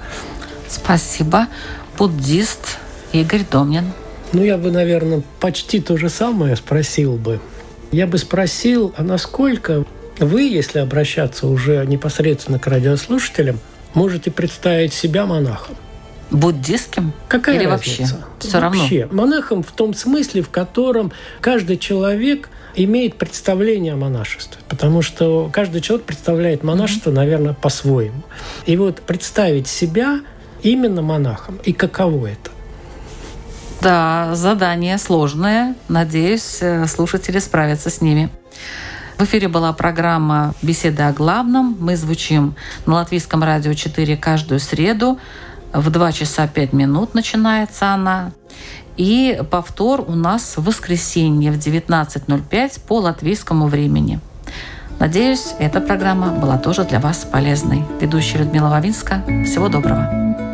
Спасибо. 0.68 1.48
Буддист 1.98 2.80
Игорь 3.12 3.46
Домнин. 3.50 3.92
Ну, 4.34 4.44
я 4.44 4.58
бы, 4.58 4.72
наверное, 4.72 5.24
почти 5.40 5.82
то 5.82 5.98
же 5.98 6.10
самое 6.10 6.56
спросил 6.56 7.18
бы. 7.18 7.40
Я 7.92 8.08
бы 8.08 8.18
спросил, 8.18 8.94
а 8.96 9.04
насколько 9.04 9.84
вы, 10.20 10.44
если 10.44 10.80
обращаться 10.80 11.48
уже 11.48 11.86
непосредственно 11.86 12.58
к 12.58 12.68
радиослушателям, 12.68 13.60
можете 13.94 14.32
представить 14.32 14.94
себя 14.94 15.26
монахом? 15.26 15.76
Буддистским? 16.32 17.12
Какая 17.28 17.58
Или 17.58 17.66
разница? 17.66 18.02
вообще? 18.14 18.48
Все 18.48 18.60
равно. 18.60 18.80
Вообще. 18.80 19.08
Монахом 19.12 19.64
в 19.64 19.72
том 19.74 19.94
смысле, 19.94 20.42
в 20.42 20.50
котором 20.50 21.12
каждый 21.42 21.78
человек 21.78 22.50
имеет 22.76 23.16
представление 23.16 23.94
о 23.94 23.98
монашестве. 23.98 24.62
Потому 24.70 25.02
что 25.02 25.50
каждый 25.52 25.82
человек 25.82 26.06
представляет 26.06 26.64
монашество, 26.64 27.12
наверное, 27.12 27.54
по-своему. 27.54 28.24
И 28.66 28.78
вот 28.78 29.02
представить 29.02 29.68
себя 29.68 30.22
именно 30.64 31.02
монахом. 31.02 31.60
И 31.66 31.74
каково 31.74 32.28
это? 32.28 32.51
Да, 33.82 34.36
задание 34.36 35.00
сложное. 35.00 35.76
Надеюсь, 35.88 36.60
э, 36.62 36.86
слушатели 36.86 37.40
справятся 37.40 37.90
с 37.90 38.00
ними. 38.00 38.30
В 39.18 39.24
эфире 39.24 39.48
была 39.48 39.74
программа 39.74 40.54
«Беседа 40.62 41.08
о 41.08 41.14
главном». 41.14 41.78
Мы 41.80 41.96
звучим 41.96 42.56
на 42.86 42.96
Латвийском 42.96 43.44
радио 43.44 43.74
4 43.74 44.18
каждую 44.18 44.60
среду. 44.60 45.18
В 45.74 45.90
2 45.90 46.12
часа 46.12 46.48
5 46.48 46.74
минут 46.74 47.16
начинается 47.16 47.94
она. 47.94 48.34
И 48.98 49.42
повтор 49.50 50.02
у 50.08 50.14
нас 50.14 50.58
в 50.58 50.64
воскресенье 50.64 51.52
в 51.52 51.58
19.05 51.58 52.82
по 52.88 53.00
латвийскому 53.00 53.68
времени. 53.68 54.20
Надеюсь, 55.00 55.56
эта 55.58 55.82
программа 55.82 56.34
была 56.34 56.60
тоже 56.60 56.84
для 56.84 57.00
вас 57.00 57.26
полезной. 57.32 57.84
Ведущая 58.00 58.40
Людмила 58.40 58.70
Вавинска. 58.70 59.24
Всего 59.46 59.70
доброго. 59.70 60.51